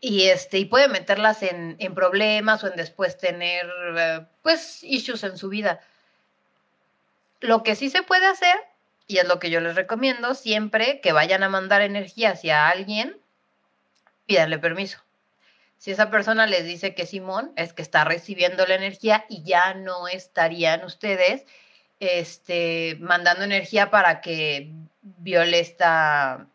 [0.00, 5.24] y, este, y puede meterlas en, en problemas o en después tener, eh, pues, issues
[5.24, 5.80] en su vida.
[7.40, 8.56] Lo que sí se puede hacer,
[9.06, 13.16] y es lo que yo les recomiendo, siempre que vayan a mandar energía hacia alguien,
[14.26, 14.98] pídanle permiso.
[15.78, 19.74] Si esa persona les dice que Simón es que está recibiendo la energía y ya
[19.74, 21.44] no estarían ustedes
[22.00, 26.46] este, mandando energía para que viole esta,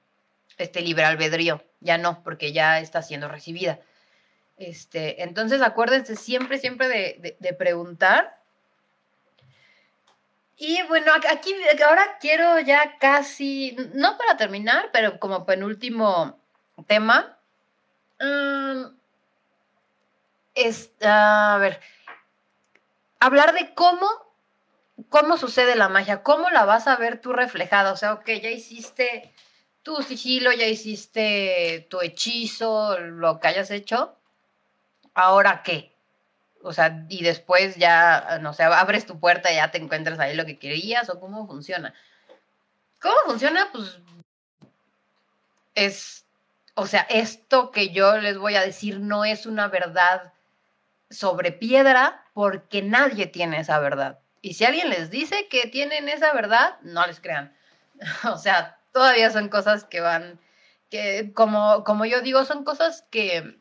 [0.57, 1.63] este libre albedrío.
[1.79, 3.79] Ya no, porque ya está siendo recibida.
[4.57, 8.38] Este, entonces acuérdense siempre, siempre de, de preguntar.
[10.61, 11.55] Y bueno, aquí
[11.87, 16.37] ahora quiero ya casi, no para terminar, pero como penúltimo
[16.85, 17.39] tema,
[18.19, 18.93] um,
[20.55, 21.79] es, a ver,
[23.21, 24.05] hablar de cómo,
[25.07, 27.93] cómo sucede la magia, cómo la vas a ver tú reflejada.
[27.93, 29.33] O sea, ok, ya hiciste
[29.81, 34.17] tu sigilo, ya hiciste tu hechizo, lo que hayas hecho.
[35.13, 35.95] ¿Ahora qué?
[36.61, 40.35] O sea, y después ya, no sé, abres tu puerta y ya te encuentras ahí
[40.35, 41.93] lo que querías o cómo funciona.
[43.01, 43.69] ¿Cómo funciona?
[43.71, 43.99] Pues
[45.75, 46.25] es,
[46.75, 50.33] o sea, esto que yo les voy a decir no es una verdad
[51.09, 54.19] sobre piedra porque nadie tiene esa verdad.
[54.41, 57.55] Y si alguien les dice que tienen esa verdad, no les crean.
[58.23, 60.39] o sea, todavía son cosas que van,
[60.89, 63.59] que como, como yo digo, son cosas que,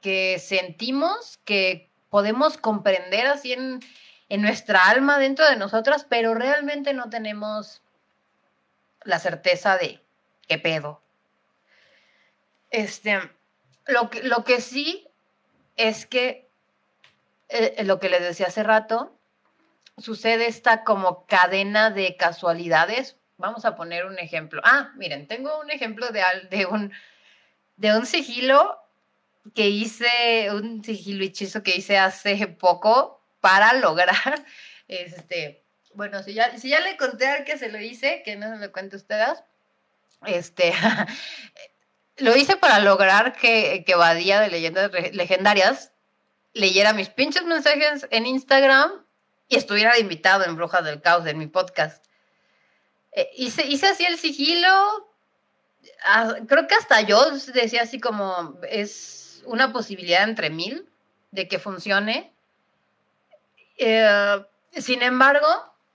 [0.00, 3.80] que sentimos, que podemos comprender así en,
[4.28, 7.82] en nuestra alma dentro de nosotras, pero realmente no tenemos
[9.04, 10.00] la certeza de
[10.46, 11.02] qué pedo.
[12.70, 13.18] Este,
[13.86, 15.08] lo que, lo que sí
[15.76, 16.48] es que
[17.48, 19.16] eh, lo que les decía hace rato,
[19.98, 23.16] sucede esta como cadena de casualidades.
[23.38, 24.60] Vamos a poner un ejemplo.
[24.64, 26.92] Ah, miren, tengo un ejemplo de, de, un,
[27.76, 28.78] de un sigilo
[29.54, 34.44] que hice, un sigilo hechizo que hice hace poco para lograr,
[34.88, 38.52] este, bueno, si ya, si ya le conté al que se lo hice, que no
[38.52, 39.42] se lo cuente ustedes,
[40.26, 40.72] este,
[42.18, 45.92] lo hice para lograr que, que Badía de Leyendas Legendarias
[46.52, 49.04] leyera mis pinches mensajes en Instagram
[49.48, 52.04] y estuviera invitado en Brujas del Caos en mi podcast.
[53.12, 54.68] Eh, hice, hice así el sigilo.
[56.04, 60.88] Ah, creo que hasta yo decía así como es una posibilidad entre mil
[61.30, 62.32] de que funcione.
[63.78, 65.46] Eh, sin embargo,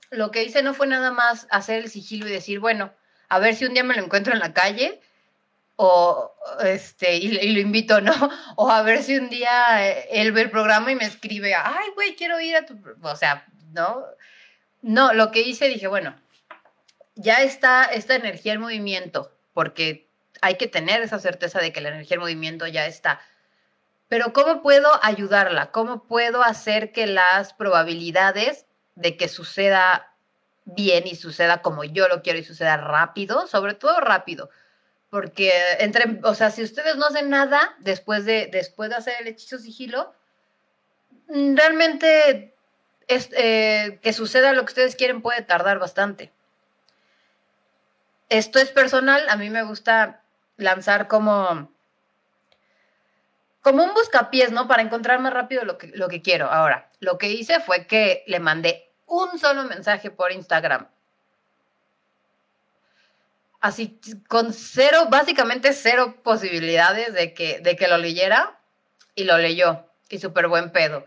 [0.10, 2.94] lo que hice no fue nada más hacer el sigilo y decir, bueno,
[3.30, 5.02] a ver si un día me lo encuentro en la calle
[5.78, 8.14] o este, y, lo invito, ¿no?
[8.56, 12.16] O a ver si un día él ve el programa y me escribe, ay, güey,
[12.16, 14.06] quiero ir a tu, o sea, ¿no?
[14.82, 16.16] No, lo que hice, dije, bueno,
[17.16, 20.08] ya está esta energía en movimiento, porque
[20.42, 23.20] hay que tener esa certeza de que la energía en movimiento ya está.
[24.08, 25.72] Pero ¿cómo puedo ayudarla?
[25.72, 30.16] ¿Cómo puedo hacer que las probabilidades de que suceda
[30.66, 34.50] bien y suceda como yo lo quiero y suceda rápido, sobre todo rápido,
[35.10, 39.28] porque entre, o sea, si ustedes no hacen nada después de, después de hacer el
[39.28, 40.14] hechizo sigilo,
[41.30, 42.56] mm, realmente
[43.08, 46.34] es, eh, que suceda lo que ustedes quieren puede tardar bastante.
[48.30, 50.24] Esto es personal, a mí me gusta
[50.58, 51.72] lanzar como,
[53.66, 54.68] como un buscapiés, ¿no?
[54.68, 56.50] Para encontrar más rápido lo que, lo que quiero.
[56.50, 60.88] Ahora, lo que hice fue que le mandé un solo mensaje por Instagram
[63.66, 68.60] así con cero, básicamente cero posibilidades de que, de que lo leyera
[69.16, 71.04] y lo leyó y súper buen pedo.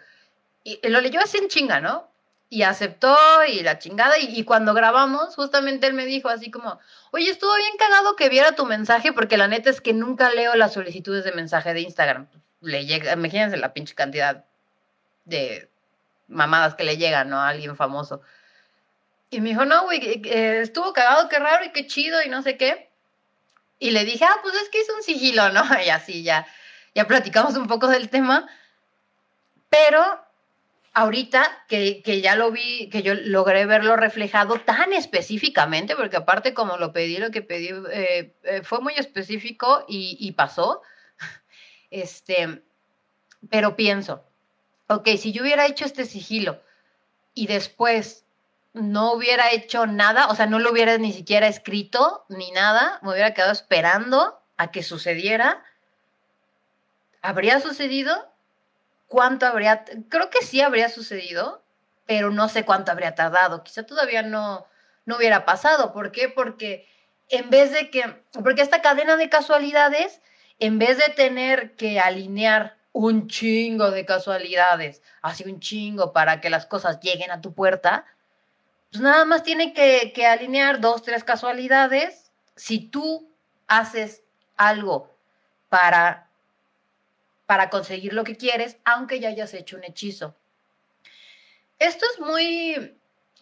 [0.64, 2.10] Y, lo leyó así en chinga, ¿no?
[2.50, 4.18] Y aceptó y la chingada.
[4.18, 6.80] Y, cuando grabamos, justamente él me dijo así como,
[7.12, 10.56] oye, estuvo bien cagado que viera tu mensaje porque la neta es que nunca leo
[10.56, 12.26] las solicitudes de mensaje de Instagram.
[12.60, 14.44] Le llega, imagínense la pinche cantidad
[15.24, 15.70] de
[16.26, 17.38] mamadas que le llegan, ¿no?
[17.38, 18.20] A alguien famoso.
[19.30, 22.56] Y me dijo, no, güey, estuvo cagado, qué raro y qué chido y no sé
[22.56, 22.90] qué.
[23.78, 25.62] Y le dije, ah, pues es que es un sigilo, ¿no?
[25.84, 26.46] Y así ya,
[26.94, 28.48] ya platicamos un poco del tema.
[29.68, 30.02] Pero
[30.94, 36.76] ahorita que, ya lo vi, que yo logré verlo reflejado tan específicamente, porque aparte como
[36.76, 40.82] lo pedí, lo que pedí eh, eh, fue muy específico y, y, pasó,
[41.90, 42.62] este,
[43.50, 44.24] pero pienso,
[44.88, 46.62] ok, si yo hubiera hecho este sigilo
[47.34, 48.24] y después
[48.72, 53.10] no hubiera hecho nada, o sea, no lo hubiera ni siquiera escrito ni nada, me
[53.10, 55.64] hubiera quedado esperando a que sucediera,
[57.22, 58.32] ¿habría sucedido?
[59.06, 59.84] ¿Cuánto habría?
[60.08, 61.62] Creo que sí habría sucedido,
[62.06, 63.64] pero no sé cuánto habría tardado.
[63.64, 64.66] Quizá todavía no,
[65.06, 65.92] no hubiera pasado.
[65.92, 66.28] ¿Por qué?
[66.28, 66.86] Porque
[67.28, 68.02] en vez de que,
[68.42, 70.20] porque esta cadena de casualidades,
[70.58, 76.50] en vez de tener que alinear un chingo de casualidades, así un chingo para que
[76.50, 78.06] las cosas lleguen a tu puerta,
[78.90, 82.32] pues nada más tiene que, que alinear dos, tres casualidades.
[82.56, 83.30] Si tú
[83.66, 84.22] haces
[84.56, 85.14] algo
[85.68, 86.28] para
[87.48, 90.36] para conseguir lo que quieres, aunque ya hayas hecho un hechizo.
[91.78, 92.97] Esto es muy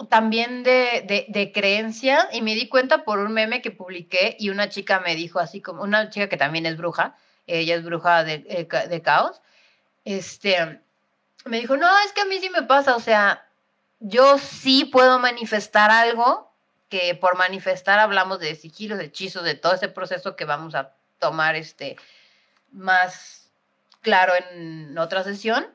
[0.09, 5.01] también de, creencia y me di cuenta por un meme que publiqué y una chica
[5.01, 7.17] me dijo así como, una chica que también es bruja,
[7.47, 9.41] ella es bruja de, eh, de caos,
[10.05, 10.81] este,
[11.45, 13.47] me dijo, no, es que a mí sí me pasa, o sea,
[14.01, 16.53] yo sí puedo manifestar algo,
[16.89, 20.93] que por manifestar hablamos de sigilos, de hechizos, de todo ese proceso que vamos a
[21.19, 21.97] tomar este,
[22.71, 23.51] más
[24.03, 25.67] claro en otra sesión,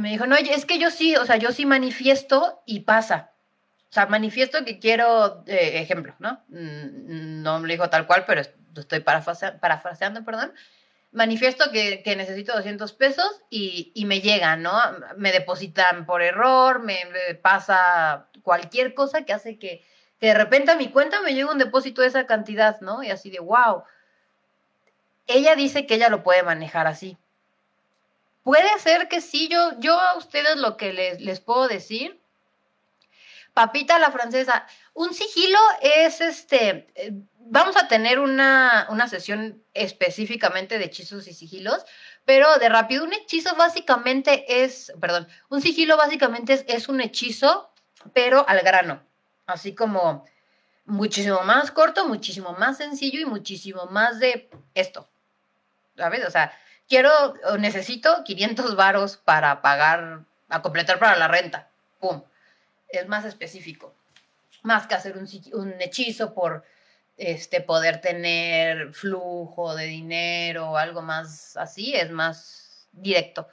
[0.00, 3.32] me dijo, no, es que yo sí, o sea, yo sí manifiesto y pasa.
[3.90, 6.44] O sea, manifiesto que quiero, eh, ejemplo, ¿no?
[6.48, 8.42] Mm, no me lo dijo tal cual, pero
[8.76, 10.52] estoy parafraseando, perdón.
[11.12, 14.78] Manifiesto que, necesito 200 pesos y, me llegan, ¿no?
[15.16, 16.98] Me depositan por error, me,
[17.40, 19.82] pasa cualquier cosa que hace que,
[20.20, 23.02] que de repente a mi cuenta me llegue un depósito de esa cantidad, ¿no?
[23.02, 23.84] Y así de, wow
[25.26, 27.16] ella dice que ella lo puede manejar así.
[28.46, 32.22] Puede ser que sí, yo, yo a ustedes lo que les, les puedo decir,
[33.54, 40.78] papita la francesa, un sigilo es este, eh, vamos a tener una, una sesión específicamente
[40.78, 41.84] de hechizos y sigilos,
[42.24, 47.72] pero de rápido, un hechizo básicamente es, perdón, un sigilo básicamente es, es un hechizo,
[48.14, 49.02] pero al grano,
[49.46, 50.24] así como
[50.84, 55.08] muchísimo más corto, muchísimo más sencillo y muchísimo más de esto.
[55.96, 56.24] ¿sabes?
[56.26, 56.52] O sea,
[56.88, 57.10] quiero
[57.44, 61.68] o necesito 500 varos para pagar, a completar para la renta.
[62.00, 62.22] ¡Pum!
[62.88, 63.94] Es más específico.
[64.62, 66.64] Más que hacer un, hechizo por
[67.16, 73.48] este, poder tener flujo de dinero o algo más así, es más directo.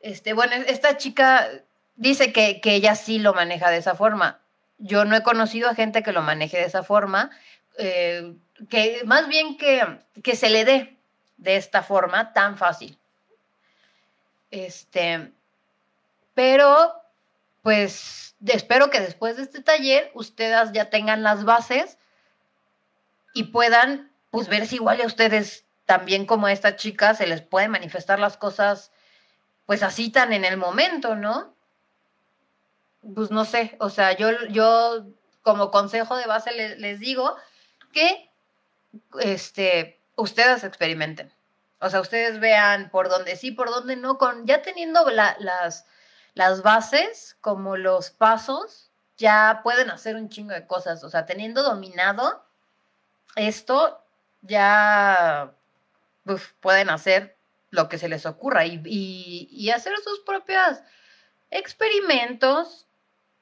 [0.00, 1.48] Este, bueno, esta chica
[1.96, 4.40] dice que, que, ella sí lo maneja de esa forma.
[4.78, 7.30] Yo no he conocido a gente que lo maneje de esa forma,
[7.78, 8.34] eh,
[8.68, 10.96] que más bien que, que se le dé,
[11.42, 12.98] de esta forma tan fácil.
[14.50, 15.32] Este,
[16.34, 16.94] pero
[17.62, 21.98] pues espero que después de este taller ustedes ya tengan las bases
[23.34, 27.42] y puedan pues ver si igual a ustedes también como a esta chica se les
[27.42, 28.92] puede manifestar las cosas
[29.66, 31.54] pues así tan en el momento, ¿no?
[33.14, 35.06] Pues no sé, o sea, yo, yo
[35.42, 37.36] como consejo de base les digo
[37.92, 38.30] que
[39.20, 41.32] este, ustedes experimenten.
[41.80, 45.84] O sea, ustedes vean por dónde sí, por dónde no, con ya teniendo las,
[46.34, 51.02] las bases, como los pasos, ya pueden hacer un chingo de cosas.
[51.02, 52.44] O sea, teniendo dominado
[53.34, 54.04] esto,
[54.42, 55.54] ya
[56.60, 57.36] pueden hacer
[57.70, 58.80] lo que se les ocurra y,
[59.50, 60.78] y hacer sus propios
[61.50, 62.86] experimentos.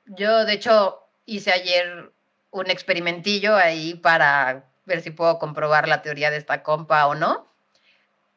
[0.07, 2.13] Yo, de hecho, hice ayer
[2.51, 7.49] un experimentillo ahí para ver si puedo comprobar la teoría de esta compa o no.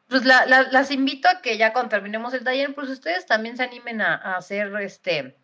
[0.07, 4.01] Pues las invito a que ya cuando terminemos el taller, pues ustedes también se animen
[4.01, 5.37] a, hacer este,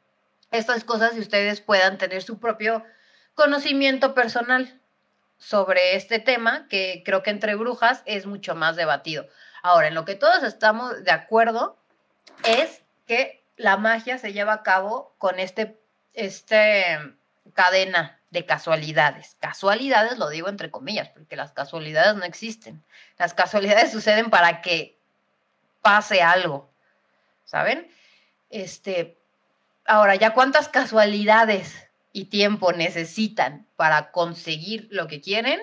[0.52, 2.84] estas cosas y ustedes puedan tener su propio
[3.34, 4.80] conocimiento personal
[5.38, 9.28] sobre este tema, que creo que entre brujas es mucho más debatido.
[9.64, 11.78] Ahora, en lo que todos estamos de acuerdo
[12.44, 15.80] es que la magia se lleva a cabo con este,
[16.14, 17.19] este
[17.54, 19.36] cadena de casualidades.
[19.40, 22.84] Casualidades lo digo entre comillas, porque las casualidades no existen.
[23.18, 25.00] Las casualidades suceden para que
[25.82, 26.72] pase algo,
[27.46, 27.90] ¿saben?
[28.50, 29.18] Este,
[29.86, 35.60] ahora, ¿ya cuántas casualidades y tiempo necesitan para conseguir lo que quieren?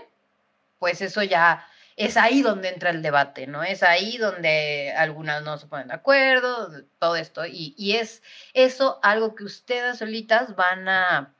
[0.79, 1.67] Pues eso ya
[1.97, 3.63] es ahí donde entra el debate, ¿no?
[3.63, 7.47] Es ahí donde algunas no se ponen de acuerdo, todo esto.
[7.47, 8.23] Y, y es
[8.53, 11.36] eso algo que ustedes solitas van a,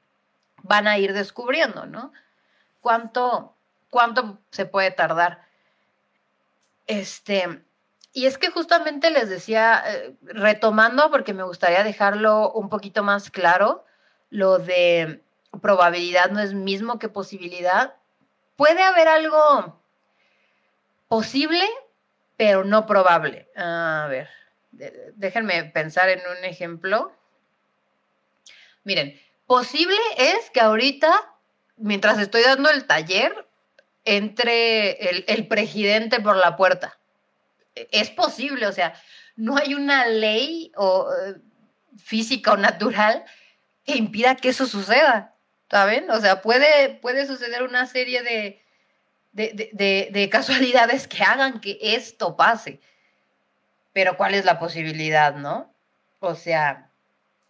[0.63, 2.13] van a ir descubriendo, ¿no?
[2.81, 3.57] ¿Cuánto,
[3.91, 5.47] cuánto se puede tardar?
[6.87, 7.63] Este,
[8.13, 13.31] y es que justamente les decía, eh, retomando, porque me gustaría dejarlo un poquito más
[13.31, 13.85] claro,
[14.31, 15.23] lo de
[15.61, 17.95] probabilidad no es mismo que posibilidad.
[18.57, 19.81] Puede haber algo
[21.09, 21.65] posible,
[22.37, 23.49] pero no probable.
[23.57, 24.29] A ver,
[24.71, 27.13] déjenme pensar en un ejemplo.
[28.85, 31.11] Miren, posible es que ahorita,
[31.77, 33.47] mientras estoy dando el taller,
[34.07, 34.93] entre
[35.27, 36.97] el, presidente por la puerta.
[37.75, 38.95] Es posible, o sea,
[39.35, 41.35] no hay una ley o, eh,
[41.99, 43.25] física o natural
[43.85, 45.35] que impida que eso suceda,
[45.69, 46.09] ¿saben?
[46.11, 48.63] O sea, puede, puede suceder una serie de,
[49.33, 52.81] de, casualidades que hagan que esto pase.
[53.93, 55.75] Pero ¿cuál es la posibilidad, no?
[56.21, 56.91] O sea,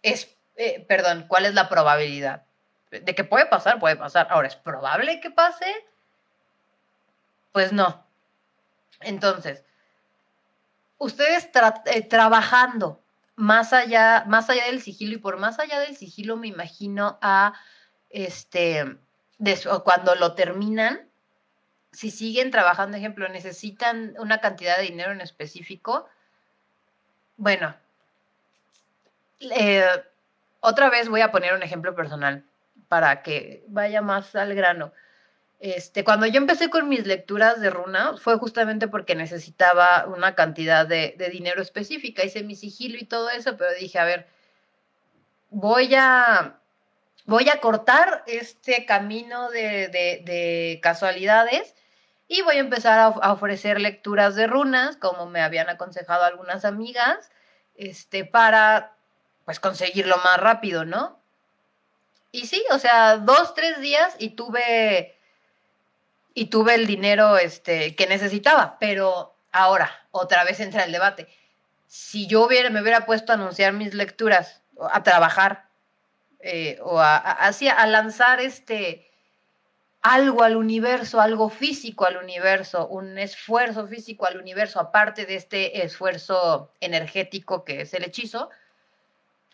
[0.01, 2.43] es, eh, perdón, ¿cuál es la probabilidad?
[2.89, 4.27] De que puede pasar, puede pasar.
[4.29, 5.65] Ahora, ¿es probable que pase?
[7.51, 8.05] Pues no.
[9.01, 9.63] Entonces,
[10.97, 11.49] ustedes
[11.85, 13.01] eh, trabajando
[13.35, 17.53] más allá, más allá del sigilo, y por más allá del sigilo me imagino a
[18.09, 18.97] este,
[19.83, 21.07] cuando lo terminan,
[21.91, 26.07] si siguen trabajando, ejemplo, necesitan una cantidad de dinero en específico,
[27.37, 27.75] bueno,
[29.39, 29.85] eh,
[30.59, 32.45] otra vez voy a poner un ejemplo personal
[32.87, 34.93] para que vaya más al grano.
[35.59, 40.85] Este, cuando yo empecé con mis lecturas de runas fue justamente porque necesitaba una cantidad
[40.85, 42.23] de, dinero específica.
[42.23, 44.27] Hice mi sigilo y todo eso, pero dije, a ver,
[45.49, 46.59] voy a,
[47.25, 51.73] voy a cortar este camino de casualidades
[52.27, 57.31] y voy a empezar a, ofrecer lecturas de runas, como me habían aconsejado algunas amigas,
[57.75, 58.96] este, para
[59.47, 61.21] pues conseguirlo más rápido, ¿no?
[62.33, 65.17] Y sí, o sea, dos, tres días y tuve,
[66.33, 71.29] y tuve el dinero este, que necesitaba, pero ahora, otra vez entra el debate.
[71.87, 75.69] Si yo hubiera, me hubiera puesto a anunciar mis lecturas, a trabajar,
[76.41, 79.09] eh, o a, a lanzar este,
[80.01, 85.85] algo al universo, algo físico al universo, un esfuerzo físico al universo, aparte de este
[85.85, 88.49] esfuerzo energético que es el hechizo,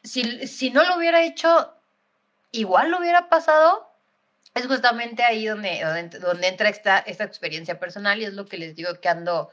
[0.04, 1.74] si, si no lo hubiera hecho,
[2.51, 3.89] igual lo hubiera pasado.
[4.54, 5.82] Es justamente ahí donde,
[6.20, 9.49] donde, entra esta, esta experiencia personal y es lo que les digo que ando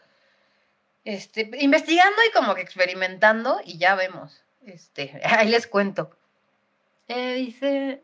[1.04, 4.42] este, investigando y como que experimentando y ya vemos.
[4.66, 6.10] Este, ahí les cuento.
[7.08, 8.02] Eh, dice,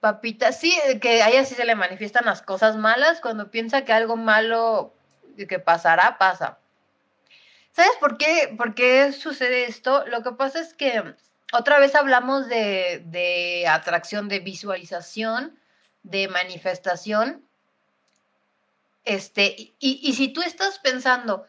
[0.00, 3.20] Papita, sí, que a ella sí se le manifiestan las cosas malas.
[3.20, 4.94] Cuando piensa que algo malo
[5.36, 6.58] que pasará, pasa.
[7.78, 10.04] ¿Sabes por qué, por qué sucede esto?
[10.08, 11.14] Lo que pasa es que
[11.52, 15.56] otra vez hablamos de, de atracción, de visualización,
[16.02, 17.46] de manifestación.
[19.04, 21.46] Este, y, y si tú estás pensando,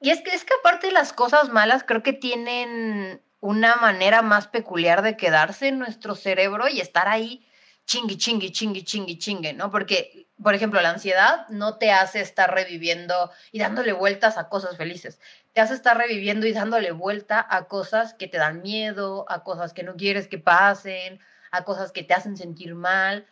[0.00, 4.22] y es que, es que aparte de las cosas malas, creo que tienen una manera
[4.22, 7.44] más peculiar de quedarse en nuestro cerebro y estar ahí
[7.86, 9.70] chingui, chingui, chingui, chingui, chingue, ¿no?
[9.70, 14.76] Porque, por ejemplo, la ansiedad no te hace estar reviviendo y dándole vueltas a cosas
[14.76, 15.20] felices.
[15.52, 19.72] Te hace estar reviviendo y dándole vuelta a cosas que te dan miedo, a cosas
[19.72, 21.20] que no quieres que pasen,
[21.50, 23.26] a cosas que te hacen sentir mal.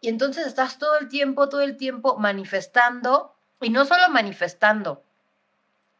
[0.00, 5.04] Y entonces estás todo el tiempo, todo el tiempo manifestando, y no solo manifestando,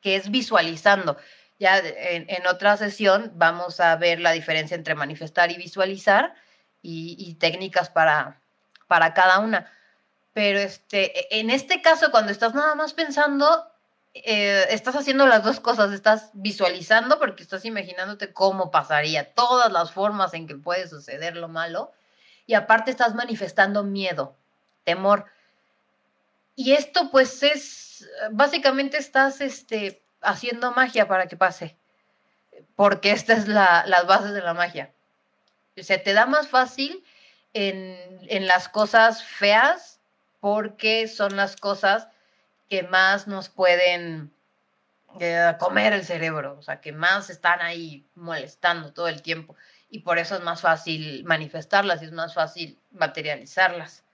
[0.01, 1.17] que es visualizando,
[1.59, 6.35] ya en, otra sesión vamos a ver la diferencia entre manifestar y visualizar
[6.83, 8.41] y, técnicas para,
[8.87, 9.71] para cada una.
[10.33, 13.67] Pero este, en este caso, cuando estás nada más pensando,
[14.15, 19.93] eh, estás haciendo las dos cosas, estás visualizando porque estás imaginándote cómo pasaría, todas las
[19.93, 21.93] formas en que puede suceder lo malo,
[22.47, 24.37] y aparte estás manifestando miedo,
[24.85, 25.27] temor.
[26.57, 31.77] Y esto pues es, básicamente estás este, haciendo magia para que pase,
[32.75, 34.93] porque esta es la, las bases de la magia.
[35.77, 37.05] Se te da más fácil
[37.53, 37.97] en,
[38.29, 40.01] en las cosas feas
[40.41, 42.09] porque son las cosas
[42.69, 44.33] que más nos pueden
[45.19, 49.57] eh, comer el cerebro, o sea, que más están ahí molestando todo el tiempo
[49.89, 54.05] y por eso es más fácil manifestarlas y es más fácil materializarlas.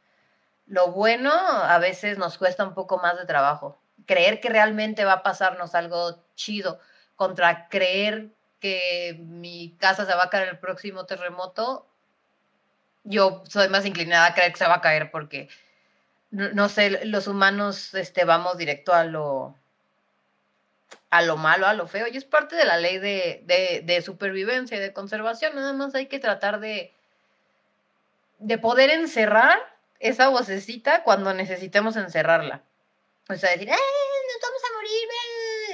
[0.67, 3.79] Lo bueno a veces nos cuesta un poco más de trabajo.
[4.07, 6.81] Creer que realmente va a pasarnos algo chido
[7.15, 8.31] contra creer
[9.21, 11.87] mi casa se va a caer el próximo terremoto,
[13.05, 15.49] yo soy más inclinada a creer que se va a caer porque,
[16.31, 19.55] no, sé, los humanos este, vamos directo a lo,
[21.11, 24.03] a lo malo, a lo feo, y es parte de la ley de, de, de
[24.03, 26.93] supervivencia y de conservación, nada más hay que tratar de,
[28.39, 29.59] de poder encerrar
[30.01, 32.63] esa vocecita cuando necesitemos encerrarla.
[33.29, 35.26] O sea, decir, ¡eh, nos vamos a morir!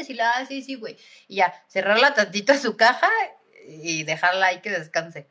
[0.03, 0.97] Decirle, ah, sí, sí, güey.
[1.29, 3.09] Y ya, cerrarla tantito a su caja
[3.67, 5.29] y dejarla ahí que descanse.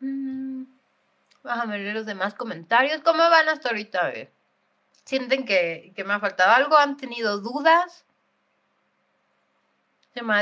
[0.00, 0.64] Mm,
[1.44, 3.00] déjame leer los demás comentarios.
[3.02, 4.06] ¿Cómo van hasta ahorita?
[4.06, 4.12] A.
[5.04, 6.76] ¿Sienten que, me ha faltado algo?
[6.76, 8.04] ¿Han tenido dudas?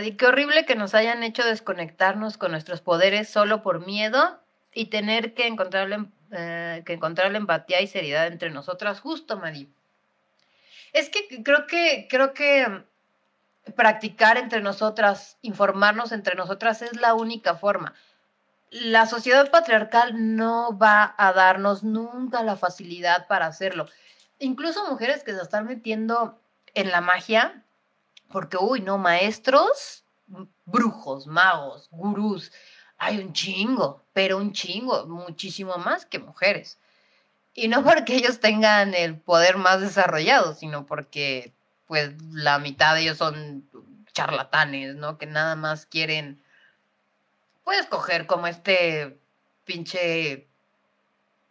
[0.03, 4.41] Y qué horrible que nos hayan hecho desconectarnos con nuestros poderes solo por miedo
[4.73, 9.01] y tener que encontrar eh, que encontrar la empatía y seriedad entre nosotras.
[9.01, 9.69] Justo, Madi.
[10.97, 12.85] Es que creo que creo que
[13.75, 17.95] practicar entre nosotras, informarnos entre nosotras es la única forma
[18.71, 23.87] la sociedad patriarcal no va a darnos nunca la facilidad para hacerlo.
[24.39, 26.39] Incluso mujeres que se están metiendo
[26.75, 27.65] en la magia,
[28.29, 30.05] porque, uy, no, maestros,
[30.65, 32.53] brujos, magos, gurús,
[32.99, 36.79] hay un chingo, pero un chingo, muchísimo más que mujeres.
[37.57, 41.53] Y no porque ellos tengan el poder más desarrollado, sino porque,
[41.87, 43.69] pues, la mitad de ellos son
[44.13, 45.19] charlatanes, ¿no?
[45.19, 46.41] Que nada más quieren
[47.67, 49.19] puedes coger como este
[49.65, 50.47] pinche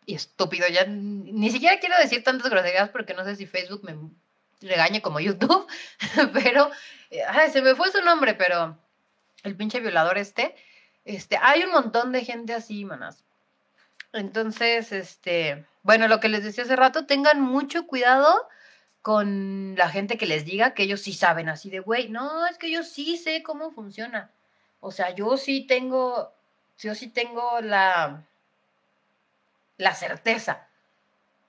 [0.08, 0.66] estúpido.
[0.70, 3.97] Ya ni siquiera quiero decir tantas groserías porque no sé si Facebook me
[4.62, 5.68] regañe como YouTube,
[6.34, 6.72] pero
[7.28, 8.78] ay, se me fue su nombre, pero
[9.43, 10.56] el pinche violador este,
[11.03, 13.26] este, hay un montón de gente así, manas.
[14.14, 18.50] Entonces, este, bueno, lo que les decía hace rato, tengan mucho cuidado
[19.04, 22.58] con la gente que les diga que ellos sí saben así de, güey, no, es
[22.58, 24.32] que yo sí sé cómo funciona.
[24.80, 26.34] O sea, yo sí tengo,
[26.80, 28.24] yo sí tengo la,
[29.78, 30.68] la certeza,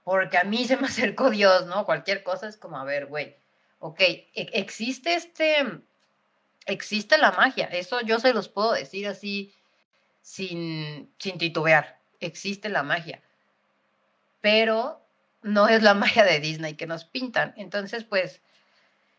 [0.05, 1.87] porque a mí se me acercó Dios, ¿no?
[1.87, 3.35] Cualquier cosa es como, a ver, güey,
[3.79, 5.65] ok, e, existe este,
[6.67, 9.55] existe la magia, eso yo se los puedo decir así
[10.21, 13.23] sin, sin titubear, existe la magia,
[14.47, 15.05] pero
[15.43, 18.43] no es la magia de Disney que nos pintan, entonces pues,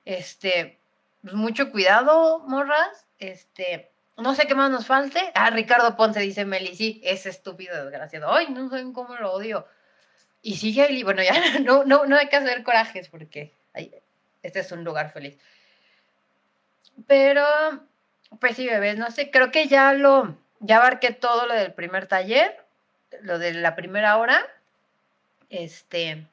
[0.05, 0.79] este,
[1.21, 5.19] pues mucho cuidado, morras, este, no sé qué más nos falte.
[5.35, 8.33] Ah, Ricardo Ponce dice Meli, sí, es estúpido, desgraciado.
[8.33, 9.67] Ay, no saben cómo lo odio.
[10.41, 13.53] Y sigue ahí, bueno, ya no, no, no hay que hacer corajes porque
[14.43, 15.37] este es un lugar feliz.
[17.05, 17.43] Pero,
[18.39, 22.07] pues sí, bebés, no sé, creo que ya lo, ya abarqué todo lo del primer
[22.07, 22.63] taller,
[23.23, 24.41] lo de la primera hora.
[25.49, 26.27] Este,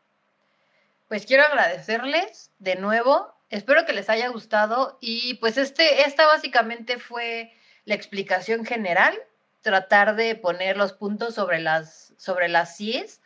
[1.09, 3.35] pues quiero agradecerles de nuevo.
[3.51, 4.99] Espero que les haya gustado.
[5.01, 7.53] Y pues este, esta básicamente fue
[7.85, 9.17] la explicación general,
[9.61, 13.21] tratar de poner los puntos sobre las, sobre las CIES,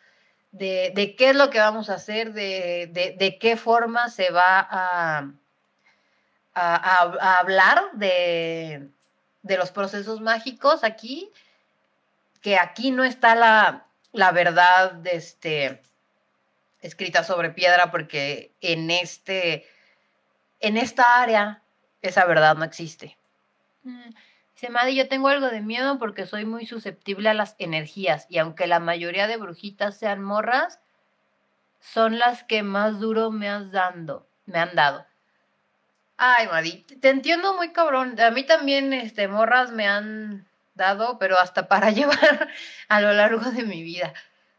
[0.51, 4.31] de, de qué es lo que vamos a hacer, de, de, de qué forma se
[4.31, 5.31] va a,
[6.53, 8.89] a, hablar de,
[9.41, 11.31] de los procesos mágicos aquí,
[12.41, 15.81] que aquí no está la, la verdad este,
[16.81, 19.67] escrita sobre piedra, porque en, este,
[20.59, 21.61] en esta área
[22.01, 23.17] esa verdad no existe.
[23.83, 24.09] Mm.
[24.53, 28.67] Dice, yo tengo algo de miedo porque soy muy susceptible a las energías y aunque
[28.67, 30.81] la mayoría de brujitas sean morras,
[31.79, 35.05] son las que más duro me has dando, me han dado.
[36.17, 38.19] Ay, Madi, te entiendo muy cabrón.
[38.19, 40.48] A mí también, este, morras me han
[40.79, 42.49] dado, pero hasta para llevar
[42.87, 44.13] a lo largo de mi vida.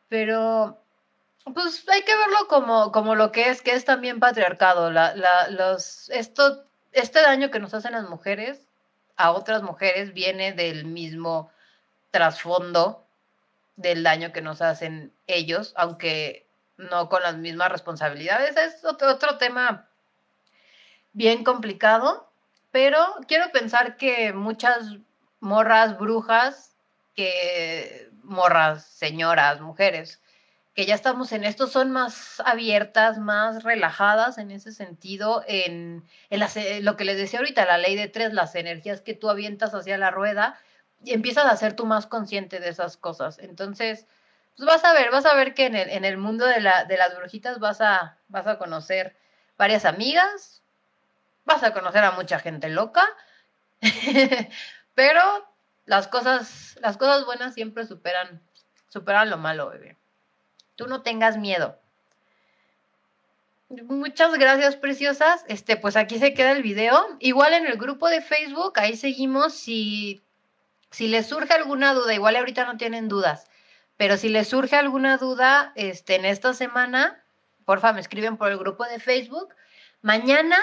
[0.09, 0.81] Pero,
[1.53, 4.93] pues hay que verlo como, como lo que es, que es también patriarcado.
[4.93, 8.69] La, la, los, esto, este daño que nos hacen las mujeres
[9.17, 11.51] a otras mujeres viene del mismo
[12.11, 13.07] trasfondo
[13.77, 18.57] del daño que nos hacen ellos, aunque no con las mismas responsabilidades.
[18.57, 19.89] Es otro, otro tema
[21.13, 22.31] bien complicado,
[22.71, 24.97] pero quiero pensar que muchas
[25.41, 26.77] morras brujas,
[27.15, 30.21] que morras, señoras, mujeres,
[30.75, 36.85] que ya estamos en esto son más abiertas, más relajadas en ese sentido, en, en
[36.85, 39.99] lo que les decía ahorita, la ley de tres, las energías que tú avientas hacia
[39.99, 40.59] la rueda,
[41.03, 43.39] y empiezas a ser tú más consciente de esas cosas.
[43.39, 44.07] Entonces,
[44.57, 46.85] pues vas a ver, vas a ver que en el, en el mundo de, la,
[46.85, 49.17] de las brujitas vas a, vas a conocer
[49.57, 50.63] varias amigas,
[51.45, 53.07] vas a conocer a mucha gente loca,
[54.95, 55.21] pero
[55.85, 58.43] las cosas, las cosas buenas siempre superan,
[58.89, 59.97] superan lo malo, bebé.
[60.77, 61.79] Tú no tengas miedo.
[63.69, 65.45] Muchas gracias, preciosas.
[65.47, 67.17] Este, pues aquí se queda el video.
[67.21, 69.55] Igual en el grupo de Facebook, ahí seguimos.
[69.55, 70.25] Si,
[70.91, 73.47] si les surge alguna duda, igual ahorita no tienen dudas,
[73.97, 77.23] pero si les surge alguna duda este, en esta semana,
[77.65, 79.55] porfa, me escriben por el grupo de Facebook.
[80.03, 80.57] Mañana,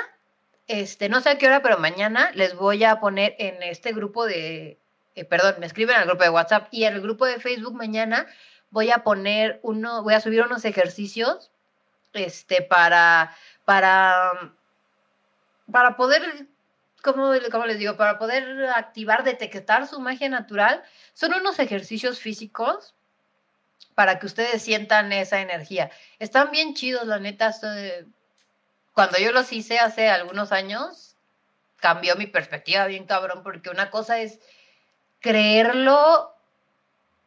[0.67, 4.25] este, no sé a qué hora, pero mañana les voy a poner en este grupo
[4.25, 4.79] de,
[5.15, 8.27] eh, perdón, me escriben al grupo de WhatsApp y en el grupo de Facebook mañana
[8.69, 11.51] voy a poner uno, voy a subir unos ejercicios
[12.13, 14.53] este, para, para,
[15.71, 16.47] para poder,
[17.01, 17.95] ¿cómo, les digo?
[17.95, 20.83] Para poder activar, detectar su magia natural.
[21.13, 22.93] Son unos ejercicios físicos
[23.95, 25.89] para que ustedes sientan esa energía.
[26.19, 27.51] Están bien chidos, la neta.
[28.97, 31.15] Cuando yo los hice hace algunos años,
[31.75, 34.39] cambió mi perspectiva bien cabrón, porque una cosa es
[35.19, 36.33] creerlo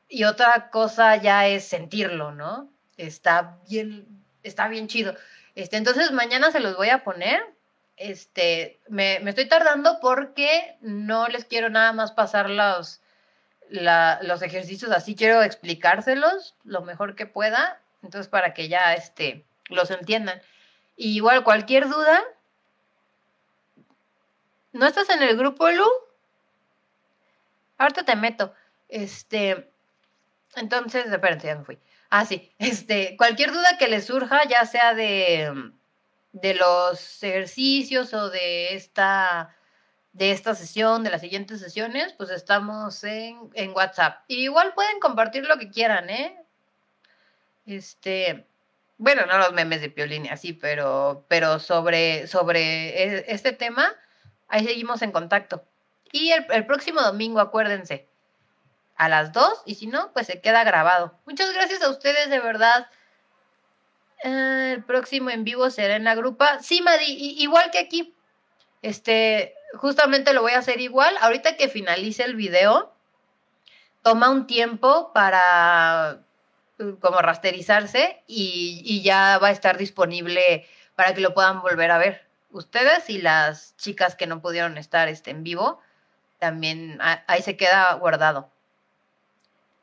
[0.08, 2.68] y otra cosa ya es sentirlo, ¿no?
[2.96, 4.04] Está bien,
[4.42, 5.14] está bien chido.
[5.54, 7.40] Este, entonces mañana se los voy a poner.
[7.96, 13.00] Este, me, estoy tardando porque no les quiero nada más pasar los,
[13.68, 19.92] los ejercicios así, quiero explicárselos lo mejor que pueda, entonces para que ya este, los
[19.92, 20.42] entiendan.
[21.00, 22.22] Igual cualquier duda,
[24.72, 25.88] ¿no estás en el grupo, Lu?
[27.78, 28.52] Ahorita te meto.
[28.88, 29.72] Este,
[30.56, 31.78] entonces, espérate, ya me fui.
[32.10, 32.52] Ah, sí.
[32.58, 35.72] Este, cualquier duda que les surja, ya sea de,
[36.32, 39.56] de los ejercicios o de esta,
[40.12, 44.24] de esta sesión, de las siguientes sesiones, pues estamos en, en WhatsApp.
[44.28, 46.36] igual pueden compartir lo que quieran, ¿eh?
[47.64, 48.49] Este,
[49.00, 53.96] bueno, no los memes de Piolín así, pero, pero sobre, sobre e, este tema,
[54.46, 55.64] ahí seguimos en contacto.
[56.12, 58.10] Y el, el próximo domingo, acuérdense,
[58.96, 61.18] a las 2 y si no, pues se queda grabado.
[61.24, 62.88] Muchas gracias a ustedes, de verdad.
[64.22, 66.58] Eh, el próximo en vivo será en la grupa.
[66.60, 67.06] Sí, Madi,
[67.38, 68.14] igual que aquí.
[68.82, 71.16] Este, justamente lo voy a hacer igual.
[71.22, 72.94] Ahorita que finalice el video,
[74.02, 76.20] toma un tiempo para
[77.00, 82.26] como rasterizarse y, ya va a estar disponible para que lo puedan volver a ver.
[82.50, 85.80] Ustedes y las chicas que no pudieron estar este, en vivo,
[86.38, 88.50] también ahí se queda guardado.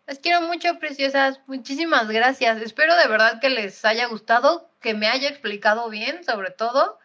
[0.06, 1.41] Las quiero mucho, preciosas.
[1.48, 2.62] Muchísimas gracias.
[2.62, 6.98] Espero de verdad que les haya gustado, que me haya explicado bien sobre todo.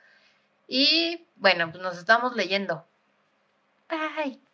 [0.69, 2.87] Y bueno, pues nos estamos leyendo.
[3.89, 4.52] Bye.